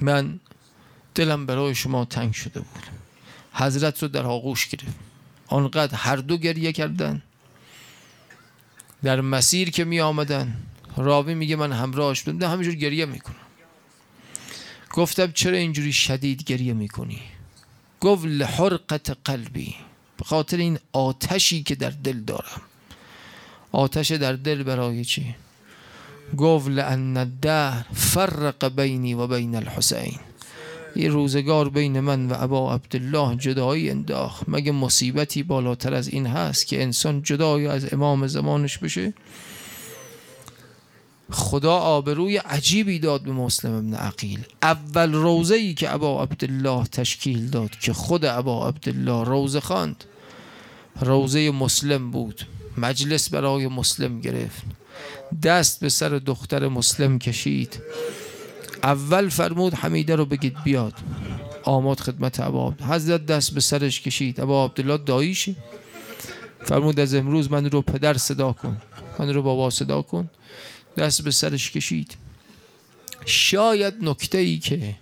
من 0.00 0.40
دلم 1.14 1.46
برای 1.46 1.74
شما 1.74 2.04
تنگ 2.04 2.32
شده 2.32 2.60
بود. 2.60 2.82
حضرت 3.52 4.02
رو 4.02 4.08
در 4.08 4.26
آغوش 4.26 4.68
گرفت. 4.68 4.94
آنقدر 5.46 5.94
هر 5.94 6.16
دو 6.16 6.36
گریه 6.36 6.72
کردن. 6.72 7.22
در 9.02 9.20
مسیر 9.20 9.70
که 9.70 9.84
می 9.84 10.00
آمدن 10.00 10.56
راوی 10.96 11.34
میگه 11.34 11.56
من 11.56 11.72
همراهش 11.72 12.22
بودم 12.22 12.50
همینجور 12.50 12.74
گریه 12.74 13.06
می‌کنم. 13.06 13.36
گفتم 14.92 15.32
چرا 15.32 15.56
اینجوری 15.56 15.92
شدید 15.92 16.44
گریه 16.44 16.72
می‌کنی؟ 16.72 17.22
گفت 18.00 18.24
لحرقت 18.24 19.16
قلبی. 19.24 19.76
به 20.20 20.26
خاطر 20.26 20.56
این 20.56 20.78
آتشی 20.92 21.62
که 21.62 21.74
در 21.74 21.90
دل 21.90 22.20
دارم. 22.20 22.60
آتش 23.72 24.10
در 24.10 24.32
دل 24.32 24.62
برای 24.62 25.04
چی؟ 25.04 25.34
گفت 26.36 26.68
لان 26.68 27.16
الدهر 27.16 27.86
فرق 27.94 28.68
بینی 28.68 29.14
و 29.14 29.26
بین 29.26 29.54
الحسین. 29.54 30.18
یه 30.96 31.08
روزگار 31.08 31.68
بین 31.68 32.00
من 32.00 32.28
و 32.28 32.34
ابا 32.38 32.74
عبدالله 32.74 33.36
جدایی 33.36 33.90
انداخت. 33.90 34.48
مگه 34.48 34.72
مصیبتی 34.72 35.42
بالاتر 35.42 35.94
از 35.94 36.08
این 36.08 36.26
هست 36.26 36.66
که 36.66 36.82
انسان 36.82 37.22
جدای 37.22 37.66
از 37.66 37.92
امام 37.92 38.26
زمانش 38.26 38.78
بشه؟ 38.78 39.12
خدا 41.30 41.76
آبروی 41.76 42.36
عجیبی 42.36 42.98
داد 42.98 43.22
به 43.22 43.32
مسلم 43.32 43.72
ابن 43.72 43.94
عقیل. 43.94 44.40
اول 44.62 45.12
روزه 45.12 45.54
ای 45.54 45.74
که 45.74 45.94
ابا 45.94 46.22
عبدالله 46.22 46.84
تشکیل 46.84 47.50
داد 47.50 47.70
که 47.70 47.92
خود 47.92 48.24
ابا 48.24 48.68
عبدالله 48.68 49.24
روزه 49.24 49.60
خواند. 49.60 50.04
روزه 51.00 51.50
مسلم 51.50 52.10
بود. 52.10 52.46
مجلس 52.78 53.30
برای 53.30 53.68
مسلم 53.68 54.20
گرفت. 54.20 54.62
دست 55.42 55.80
به 55.80 55.88
سر 55.88 56.08
دختر 56.08 56.68
مسلم 56.68 57.18
کشید. 57.18 57.80
اول 58.82 59.28
فرمود 59.28 59.74
حمیده 59.74 60.16
رو 60.16 60.24
بگید 60.24 60.56
بیاد. 60.64 60.94
آماد 61.64 62.00
خدمت 62.00 62.40
ابا 62.40 62.74
حضرت 62.88 63.26
دست 63.26 63.54
به 63.54 63.60
سرش 63.60 64.00
کشید. 64.00 64.40
ابا 64.40 64.64
عبدالله 64.64 64.98
داییشی 64.98 65.56
فرمود 66.64 67.00
از 67.00 67.14
امروز 67.14 67.50
من 67.50 67.70
رو 67.70 67.82
پدر 67.82 68.14
صدا 68.18 68.52
کن. 68.52 68.76
من 69.18 69.34
رو 69.34 69.42
بابا 69.42 69.70
صدا 69.70 70.02
کن. 70.02 70.30
دست 71.00 71.22
به 71.22 71.30
سرش 71.30 71.70
کشید. 71.70 72.16
شاید 73.26 73.94
نکته 74.00 74.38
ای 74.38 74.58
که 74.58 74.96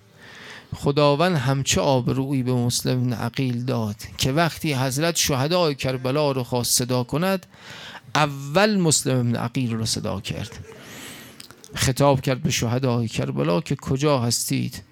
خداوند 0.74 1.36
همچه 1.36 1.80
آبرویی 1.80 2.42
به 2.42 2.52
مسلم 2.52 3.14
عقیل 3.14 3.64
داد 3.64 3.96
که 4.18 4.32
وقتی 4.32 4.74
حضرت 4.74 5.16
شهدای 5.16 5.74
کربلا 5.74 6.32
رو 6.32 6.44
خواست 6.44 6.78
صدا 6.78 7.04
کند 7.04 7.46
اول 8.14 8.76
مسلم 8.76 9.36
عقیل 9.36 9.72
رو 9.72 9.86
صدا 9.86 10.20
کرد. 10.20 10.64
خطاب 11.74 12.20
کرد 12.20 12.42
به 12.42 12.50
شهدای 12.50 13.08
کربلا 13.08 13.60
که 13.60 13.76
کجا 13.76 14.18
هستید؟ 14.18 14.82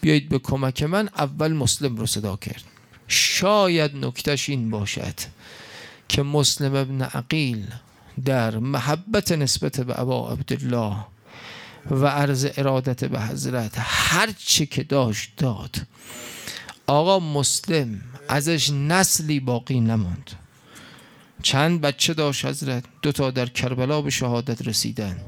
بیایید 0.00 0.28
به 0.28 0.38
کمک 0.38 0.82
من 0.82 1.08
اول 1.16 1.52
مسلم 1.52 1.96
رو 1.96 2.06
صدا 2.06 2.36
کرد. 2.36 2.62
شاید 3.08 3.96
نکتش 3.96 4.48
این 4.48 4.70
باشد 4.70 5.14
که 6.08 6.22
مسلم 6.22 6.74
ابن 6.74 7.02
عقیل 7.02 7.66
در 8.24 8.58
محبت 8.58 9.32
نسبت 9.32 9.80
به 9.80 10.00
ابا 10.00 10.30
عبدالله 10.32 10.96
و 11.90 12.06
عرض 12.06 12.46
ارادت 12.56 13.04
به 13.04 13.20
حضرت 13.20 13.72
هر 13.76 14.30
چی 14.38 14.66
که 14.66 14.82
داشت 14.82 15.32
داد. 15.36 15.76
آقا 16.86 17.18
مسلم 17.18 18.00
ازش 18.28 18.70
نسلی 18.70 19.40
باقی 19.40 19.80
نماند. 19.80 20.30
چند 21.42 21.80
بچه 21.80 22.14
داشت 22.14 22.44
حضرت؟ 22.44 22.84
دوتا 23.02 23.30
در 23.30 23.46
کربلا 23.46 24.02
به 24.02 24.10
شهادت 24.10 24.68
رسیدن. 24.68 25.20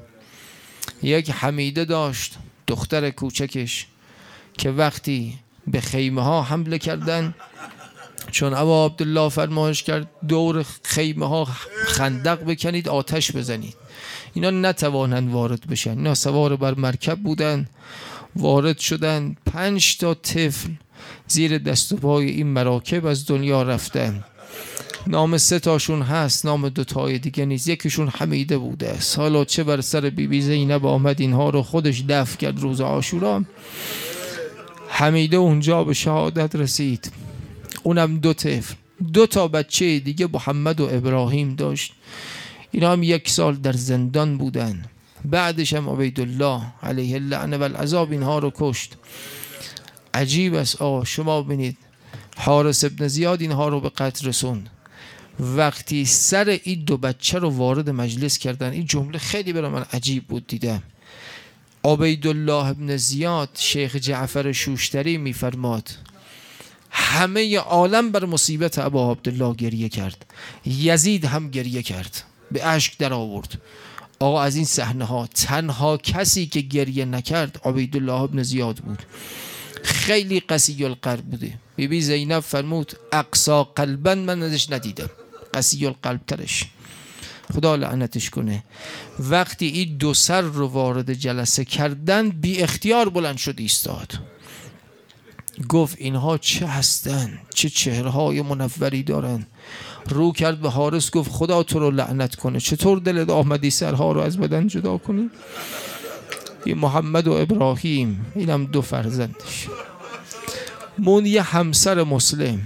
یک 1.03 1.31
حمیده 1.31 1.85
داشت 1.85 2.39
دختر 2.67 3.11
کوچکش 3.11 3.87
که 4.59 4.71
وقتی 4.71 5.39
به 5.67 5.81
خیمه 5.81 6.23
ها 6.23 6.43
حمله 6.43 6.79
کردن 6.79 7.35
چون 8.31 8.55
ابا 8.55 8.87
عبدالله 8.87 9.29
فرمایش 9.29 9.83
کرد 9.83 10.11
دور 10.29 10.67
خیمه 10.83 11.29
ها 11.29 11.45
خندق 11.87 12.45
بکنید 12.45 12.89
آتش 12.89 13.33
بزنید. 13.33 13.75
اینا 14.35 14.51
نتوانند 14.51 15.33
وارد 15.33 15.67
بشن. 15.67 15.91
اینا 15.91 16.15
سوار 16.15 16.57
بر 16.57 16.75
مرکب 16.75 17.19
بودن 17.19 17.69
وارد 18.37 18.79
شدن. 18.79 19.37
پنج 19.47 19.97
تا 19.99 20.15
طفل 20.15 20.71
زیر 21.29 21.59
دست 21.59 21.93
و 21.93 21.97
پای 21.97 22.31
این 22.31 22.47
مراکب 22.47 23.07
از 23.07 23.27
دنیا 23.27 23.63
رفتن. 23.63 24.25
نام 25.07 25.39
سه 25.39 25.59
تاشون 25.59 26.03
هست 26.03 26.47
نام 26.47 26.69
دو 26.69 26.85
تای 26.85 27.19
دیگه 27.19 27.45
نیست. 27.45 27.69
یکیشون 27.69 28.09
حمیده 28.09 28.59
بوده. 28.59 28.99
حالا 29.17 29.45
چه 29.45 29.65
بر 29.65 29.81
سر 29.81 30.01
بی 30.01 30.27
بی 30.27 30.41
زینب 30.41 30.87
آمد 30.87 31.21
اینها 31.21 31.51
رو 31.51 31.63
خودش 31.63 32.03
دفع 32.09 32.37
کرد 32.37 32.61
روز 32.61 32.81
آشورا 32.81 33.43
حمیده 34.89 35.37
اونجا 35.37 35.85
به 35.85 35.95
شهادت 35.95 36.57
رسید. 36.57 37.13
اونم 37.87 38.19
دو 38.19 38.33
طفل. 38.33 38.75
دو 39.13 39.27
تا 39.27 39.49
بچه 39.49 39.99
دیگه 39.99 40.29
محمد 40.33 40.81
و 40.81 40.89
ابراهیم 40.93 41.55
داشت. 41.55 41.93
اینا 42.71 42.93
هم 42.93 43.03
یک 43.03 43.29
سال 43.29 43.55
در 43.55 43.73
زندان 43.73 44.39
بودن. 44.39 44.85
بعدش 45.25 45.75
هم 45.75 45.89
عبیدالله 45.89 46.63
علیه 46.83 47.15
اللعنه 47.15 47.57
و 47.57 48.07
اینها 48.11 48.39
رو 48.39 48.53
کشت. 48.55 48.93
عجیب 50.15 50.55
است. 50.55 50.83
آه 50.83 51.05
شما 51.05 51.43
ببینید. 51.43 51.77
حارس 52.37 52.85
ابن 52.85 53.09
زیاد 53.09 53.41
اینها 53.41 53.69
رو 53.69 53.81
به 53.81 53.89
قتل 53.89 54.29
رسوند. 54.29 54.71
وقتی 55.41 56.05
سر 56.05 56.59
این 56.63 56.85
دو 56.85 56.97
بچه 56.97 57.39
رو 57.39 57.51
وارد 57.51 57.91
مجلس 57.91 58.39
کردن 58.39 58.73
این 58.73 58.87
جمله 58.87 59.19
خیلی 59.19 59.53
برای 59.53 59.71
من 59.71 59.85
عجیب 59.93 60.27
بود 60.27 60.47
دیدم. 60.47 60.83
عبیدالله 61.85 62.67
ابن 62.67 62.97
زیاد 62.97 63.49
شیخ 63.55 63.97
جعفر 63.97 64.53
شوشتری 64.53 65.19
میفرماد 65.19 65.89
همه 66.99 67.59
عالم 67.59 68.13
بر 68.13 68.25
مصیبت 68.25 68.79
ابا 68.79 69.13
عبدالله 69.13 69.55
گریه 69.55 69.89
کرد. 69.89 70.27
یزید 70.67 71.25
هم 71.25 71.51
گریه 71.51 71.83
کرد. 71.83 72.23
به 72.51 72.67
اشک 72.67 72.99
در 72.99 73.13
آورد. 73.13 73.61
آقا 74.19 74.43
از 74.43 74.57
این 74.57 74.65
صحنه 74.65 75.05
ها 75.05 75.27
تنها 75.27 75.97
کسی 75.97 76.47
که 76.47 76.61
گریه 76.61 77.05
نکرد 77.05 77.61
عبیدالله 77.65 78.13
ابن 78.13 78.43
زیاد 78.43 78.77
بود. 78.77 79.03
خیلی 79.83 80.41
قسی 80.41 80.85
القلب 80.85 81.25
بوده. 81.25 81.53
بیبی 81.77 82.01
زینب 82.01 82.41
فرمود 82.41 82.93
اقصا 83.13 83.65
قلبا 83.65 84.15
من 84.15 84.43
ازش 84.43 84.71
ندیدم. 84.71 85.11
قسی 85.55 85.87
القلب 85.87 86.21
ترش. 86.27 86.65
خدا 87.55 87.77
لعنتش 87.77 88.31
کنه. 88.31 88.65
وقتی 89.19 89.67
این 89.67 89.97
دو 89.97 90.15
سر 90.15 90.41
رو 90.41 90.67
وارد 90.67 91.13
جلسه 91.13 91.65
کردن 91.65 92.29
بی 92.29 92.63
اختیار 92.63 93.09
بلند 93.09 93.37
شد 93.37 93.55
ایستاد. 93.59 94.36
گفت 95.69 95.97
اینها 95.99 96.39
چه 96.39 96.67
هستن؟ 96.67 97.39
چه 97.55 97.69
چهرهای 97.69 98.43
منوری 98.43 99.03
دارن؟ 99.03 99.47
رو 100.09 100.33
کرد 100.33 100.61
به 100.61 100.71
حارس 100.71 101.11
گفت 101.11 101.31
خدا 101.31 101.63
تو 101.63 101.79
رو 101.79 101.91
لعنت 101.91 102.35
کنه. 102.35 102.61
چطور 102.61 102.99
دلت 102.99 103.31
آمدی 103.31 103.71
سرها 103.71 104.13
رو 104.13 104.21
از 104.21 104.39
بدن 104.39 104.67
جدا 104.67 104.99
کنی؟ 104.99 105.31
این 106.65 106.79
محمد 106.79 107.29
و 107.29 107.33
ابراهیم 107.33 108.27
اینم 108.35 108.65
دو 108.65 108.83
فرزندش. 108.83 109.69
مون 110.99 111.27
یه 111.27 111.43
همسر 111.43 112.03
مسلم. 112.03 112.61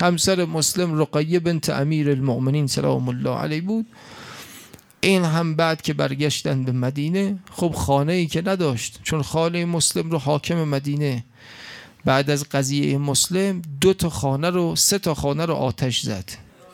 همسر 0.00 0.44
مسلم 0.44 1.00
رقیه 1.00 1.40
بنت 1.40 1.70
امیر 1.70 2.10
المؤمنین 2.10 2.66
سلام 2.66 3.08
الله 3.08 3.30
علیه 3.30 3.60
بود. 3.60 3.86
این 5.00 5.24
هم 5.24 5.54
بعد 5.54 5.82
که 5.82 5.92
برگشتن 5.92 6.64
به 6.64 6.72
مدینه 6.72 7.38
خب 7.52 7.72
خانه 7.72 8.12
ای 8.12 8.26
که 8.26 8.42
نداشت 8.46 9.00
چون 9.02 9.22
خاله 9.22 9.64
مسلم 9.64 10.10
رو 10.10 10.18
حاکم 10.18 10.64
مدینه 10.64 11.24
بعد 12.04 12.30
از 12.30 12.44
قضیه 12.50 12.98
مسلم 12.98 13.62
دو 13.80 13.94
تا 13.94 14.10
خانه 14.10 14.50
رو 14.50 14.76
سه 14.76 14.98
تا 14.98 15.14
خانه 15.14 15.46
رو 15.46 15.54
آتش 15.54 16.00
زد. 16.00 16.24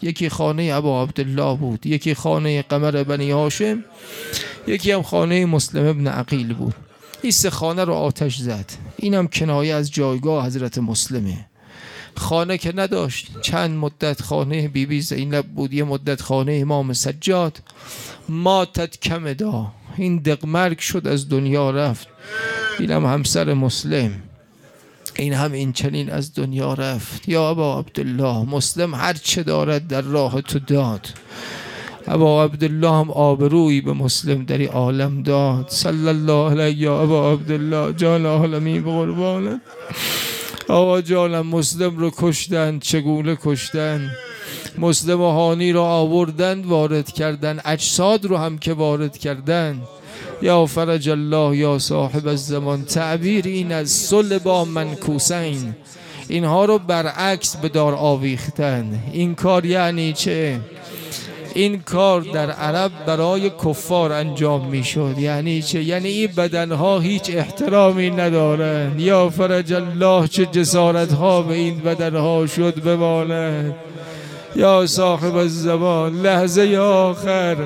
یکی 0.03 0.29
خانه 0.29 0.71
ابا 0.75 1.03
عبدالله 1.03 1.57
بود 1.57 1.87
یکی 1.87 2.15
خانه 2.15 2.63
قمر 2.63 3.03
بنی 3.03 3.31
هاشم 3.31 3.85
یکی 4.67 4.93
هم 4.93 5.03
خانه 5.03 5.47
مسلم 5.47 5.87
ابن 5.87 6.07
عقیل 6.07 6.55
بود. 6.55 6.75
این 7.23 7.33
سه 7.33 7.51
خانه 7.51 7.85
رو 7.85 7.95
آتش 7.95 8.37
زد. 8.37 8.71
اینم 8.97 9.29
کنایه 9.29 9.75
از 9.75 9.93
جایگاه 9.93 10.47
حضرت 10.47 10.79
مسلمه. 10.79 11.47
خانه 12.17 12.59
که 12.59 12.73
نداشت 12.77 13.41
چند 13.41 13.71
مدت 13.71 14.23
خانه 14.23 14.63
بیبی 14.63 14.87
بی 14.87 15.01
زینب 15.01 15.47
بود 15.47 15.73
یه 15.73 15.85
مدت 15.85 16.23
خانه 16.23 16.53
امام 16.53 16.93
سجاد. 16.93 17.59
ماتت 18.29 19.01
کم 19.01 19.33
دا 19.33 19.73
این 19.97 20.17
دقمرگ 20.17 20.79
شد 20.79 21.07
از 21.07 21.29
دنیا 21.29 21.71
رفت. 21.71 22.09
اینم 22.79 23.07
همسر 23.07 23.55
مسلم. 23.55 24.23
این 25.19 25.33
هم 25.33 25.53
این 25.53 25.73
چنین 25.73 26.11
از 26.11 26.35
دنیا 26.35 26.75
رفت. 26.75 27.29
یا 27.29 27.51
ابا 27.51 27.79
عبدالله 27.79 28.55
مسلم 28.55 28.95
هر 28.95 29.13
چه 29.13 29.43
دارد 29.43 29.87
در 29.87 30.01
راه 30.01 30.41
تو 30.41 30.59
داد. 30.59 31.07
ابا 32.07 32.45
عبدالله 32.45 32.91
هم 32.91 33.11
آبروی 33.11 33.81
به 33.81 33.93
مسلم 33.93 34.45
در 34.45 34.63
عالم 34.63 35.23
داد. 35.23 35.67
صلی 35.69 36.09
الله 36.09 36.51
علیه 36.51 36.79
یا 36.79 37.03
ابا 37.03 37.33
عبدالله 37.33 37.93
جان 37.93 38.27
عالمی 38.27 38.81
به 38.81 38.91
قربانت 38.91 39.61
آقا 40.69 41.01
جانم 41.01 41.47
مسلم 41.47 41.97
رو 41.99 42.11
کشتن 42.19 42.79
چگونه 42.79 43.39
کشتن؟ 43.45 44.11
مسلم 44.79 45.21
و 45.21 45.31
هانی 45.31 45.73
رو 45.73 45.83
آوردن 45.83 46.63
وارد 46.65 47.13
کردن. 47.13 47.61
اجساد 47.65 48.25
رو 48.25 48.37
هم 48.37 48.59
که 48.59 48.73
وارد 48.73 49.19
کردن. 49.19 49.83
یا 50.43 50.67
فرج 50.67 51.09
الله 51.09 51.57
یا 51.57 51.79
صاحب 51.79 52.29
الزمان 52.29 52.85
تعبیر 52.85 53.47
این 53.47 53.73
از 53.73 53.91
سل 53.91 54.39
با 54.39 54.65
منکوسین 54.65 55.75
اینها 56.29 56.65
رو 56.65 56.79
برعکس 56.79 57.57
به 57.57 57.69
دار 57.69 57.95
آویختن. 57.95 58.99
این 59.13 59.35
کار 59.35 59.65
یعنی 59.65 60.13
چه؟ 60.13 60.61
این 61.55 61.81
کار 61.81 62.21
در 62.21 62.51
عرب 62.51 62.91
برای 63.07 63.51
کفار 63.51 64.13
انجام 64.13 64.67
می‌شد. 64.67 65.15
یعنی 65.19 65.63
چه؟ 65.63 65.83
یعنی 65.83 66.09
این 66.09 66.29
بدنها 66.37 66.99
هیچ 66.99 67.31
احترامی 67.35 68.11
ندارن. 68.11 68.99
یا 68.99 69.29
فرج 69.29 69.73
الله 69.73 70.29
چه 70.29 70.47
جسارت 70.47 71.13
ها 71.13 71.43
به 71.43 71.55
این 71.55 71.79
بدنها 71.79 72.47
شد 72.47 72.83
بماند. 72.83 73.75
یا 74.57 74.87
صاحب 74.87 75.37
الزمان 75.37 76.23
لحظه 76.23 76.77
آخر. 76.77 77.57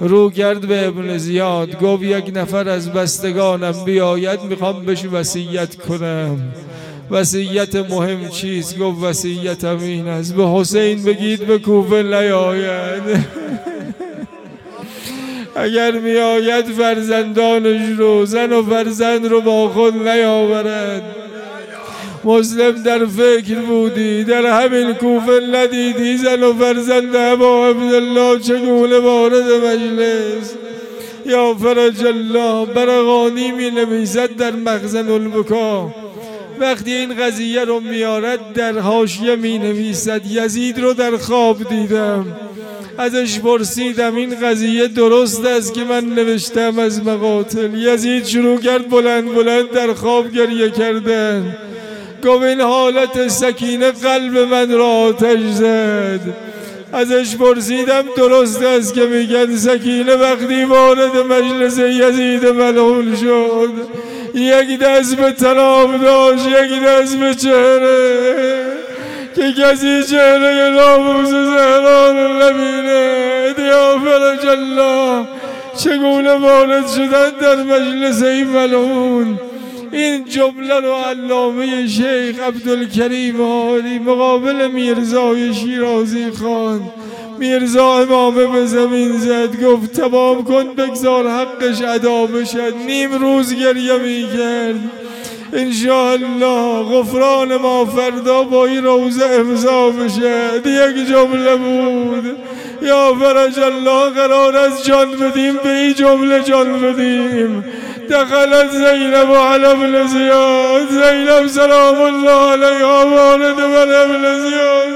رو 0.00 0.30
کرد 0.30 0.68
به 0.68 0.86
ابن 0.86 1.18
زیاد 1.18 1.80
گفت 1.80 2.02
یک 2.02 2.32
نفر 2.34 2.68
از 2.68 2.92
بستگانم 2.92 3.84
بیاید 3.84 4.42
می‌خوام 4.42 4.84
بهش 4.84 5.04
وصیت 5.12 5.76
کنم. 5.76 6.52
وصیت 7.10 7.76
مهم 7.76 8.28
چیست؟ 8.28 8.78
گفت 8.78 9.02
وصیت 9.02 9.64
این 9.64 10.08
است. 10.08 10.34
به 10.34 10.48
حسین 10.48 11.04
بگید 11.04 11.46
به 11.46 11.58
کوفه 11.58 12.02
نیاید. 12.02 13.02
اگر 15.56 15.90
میآید 15.90 16.64
فرزندانش 16.64 17.98
رو 17.98 18.26
زن 18.26 18.52
و 18.52 18.62
فرزند 18.62 19.26
رو 19.26 19.40
با 19.40 19.68
خود 19.68 20.08
نیاورد. 20.08 21.19
مسلم 22.24 22.82
در 22.82 23.06
فکر 23.06 23.54
بودی 23.54 24.24
در 24.24 24.46
همین 24.46 24.92
کوفه 24.92 25.40
ندیدی. 25.52 26.16
زن 26.16 26.42
و 26.42 26.52
فرزند 26.52 27.16
ابا 27.16 27.68
عبدالله 27.68 28.40
چگونه 28.40 28.98
وارد 28.98 29.50
مجلس؟ 29.52 30.54
یا 31.26 31.54
فرج 31.54 32.06
الله 32.06 32.66
برغانی 32.66 33.52
می 33.52 33.70
نویسد 33.70 34.36
در 34.36 34.50
مخزن 34.50 35.10
البکا. 35.10 35.94
وقتی 36.60 36.92
این 36.92 37.14
قضیه 37.14 37.64
رو 37.64 37.80
میارد 37.80 38.52
در 38.52 38.78
حاشیه 38.78 39.36
می 39.36 39.58
نویسد. 39.58 40.26
یزید 40.26 40.78
رو 40.78 40.92
در 40.92 41.16
خواب 41.16 41.68
دیدم. 41.68 42.26
ازش 42.98 43.38
پرسیدم 43.38 44.16
این 44.16 44.34
قضیه 44.40 44.88
درست 44.88 45.44
است 45.44 45.74
که 45.74 45.84
من 45.84 46.04
نوشتم 46.04 46.78
از 46.78 47.06
مقاتل؟ 47.06 47.74
یزید 47.74 48.26
شروع 48.26 48.60
کرد 48.60 48.88
بلند 48.88 49.34
بلند 49.34 49.70
در 49.70 49.94
خواب 49.94 50.32
گریه 50.32 50.70
کردن. 50.70 51.56
گفت 52.24 52.42
این 52.42 52.60
حالت 52.60 53.28
سکینه 53.28 53.90
قلب 53.90 54.38
من 54.38 54.72
را 54.72 54.86
آتش 54.86 55.40
زد. 55.40 56.20
ازش 56.92 57.36
پرسیدم 57.36 58.02
درست 58.16 58.62
است 58.62 58.94
که 58.94 59.06
میگن 59.06 59.56
سکینه 59.56 60.14
وقتی 60.14 60.64
وارد 60.64 61.16
مجلس 61.16 61.78
یزید 61.78 62.46
ملعون 62.46 63.16
شد. 63.16 63.72
یک 64.34 64.78
دست 64.78 65.16
به 65.16 65.32
تناب 65.32 66.02
داشت 66.02 66.46
یک 66.46 66.82
دست 66.82 67.16
به 67.16 67.34
چهره. 67.34 68.62
که 69.36 69.52
کسی 69.52 70.02
چهره 70.04 70.70
ناموز 70.70 71.28
زهران 71.28 72.42
نبینه. 72.42 73.20
یا 73.58 73.98
فرج 74.04 74.46
الله 74.46 75.26
چگونه 75.76 76.34
وارد 76.34 76.88
شدن 76.88 77.30
در 77.40 77.56
مجلس 77.56 78.22
این 78.22 78.46
ملعون؟ 78.46 79.38
این 79.92 80.24
جمله 80.24 80.80
رو 80.80 80.92
علامه 80.92 81.86
شیخ 81.86 82.40
عبدالکریم 82.46 83.40
آری 83.40 83.98
مقابل 83.98 84.70
میرزای 84.70 85.54
شیرازی 85.54 86.30
خان. 86.30 86.80
میرزا 87.38 87.98
امامه 87.98 88.46
به 88.46 88.66
زمین 88.66 89.18
زد 89.18 89.62
گفت 89.64 89.92
تمام 89.92 90.44
کن 90.44 90.64
بگذار 90.74 91.28
حقش 91.28 91.82
ادا 91.82 92.26
بشد 92.26 92.74
نیم 92.86 93.12
روز 93.12 93.54
گریه 93.54 93.98
می‌کرد. 93.98 94.90
انشاءالله 95.52 96.82
غفران 96.82 97.56
ما 97.56 97.84
فردا 97.84 98.42
با 98.42 98.66
این 98.66 98.84
روزه 98.84 99.24
امضا 99.24 99.90
بشد 99.90 100.66
یک 100.66 101.08
جمله 101.08 101.56
بود. 101.56 102.36
یا 102.82 103.14
فرج 103.20 103.58
الله 103.58 104.10
قرار 104.10 104.56
از 104.56 104.84
جان 104.84 105.10
بدیم 105.10 105.54
به 105.64 105.70
این 105.70 105.94
جمله 105.94 106.42
جان 106.42 106.80
بدیم. 106.82 107.64
دخلت 108.10 108.70
زینب 108.70 109.32
على 109.32 109.66
ابن 109.66 110.06
زیاد 110.06 110.88
زینب 110.88 111.46
سلام 111.46 112.00
الله 112.00 112.52
علیها 112.52 113.06
وارد 113.06 113.60
من 113.60 113.92
ابن 113.92 114.38
زیاد 114.40 114.88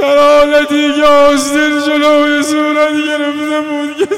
در 0.00 0.18
حالتی 0.18 0.92
که 0.92 1.04
آستین 1.04 1.80
جلوی 1.86 2.42
صورت 2.42 2.92
گرفته 2.92 3.60
بود 3.60 4.08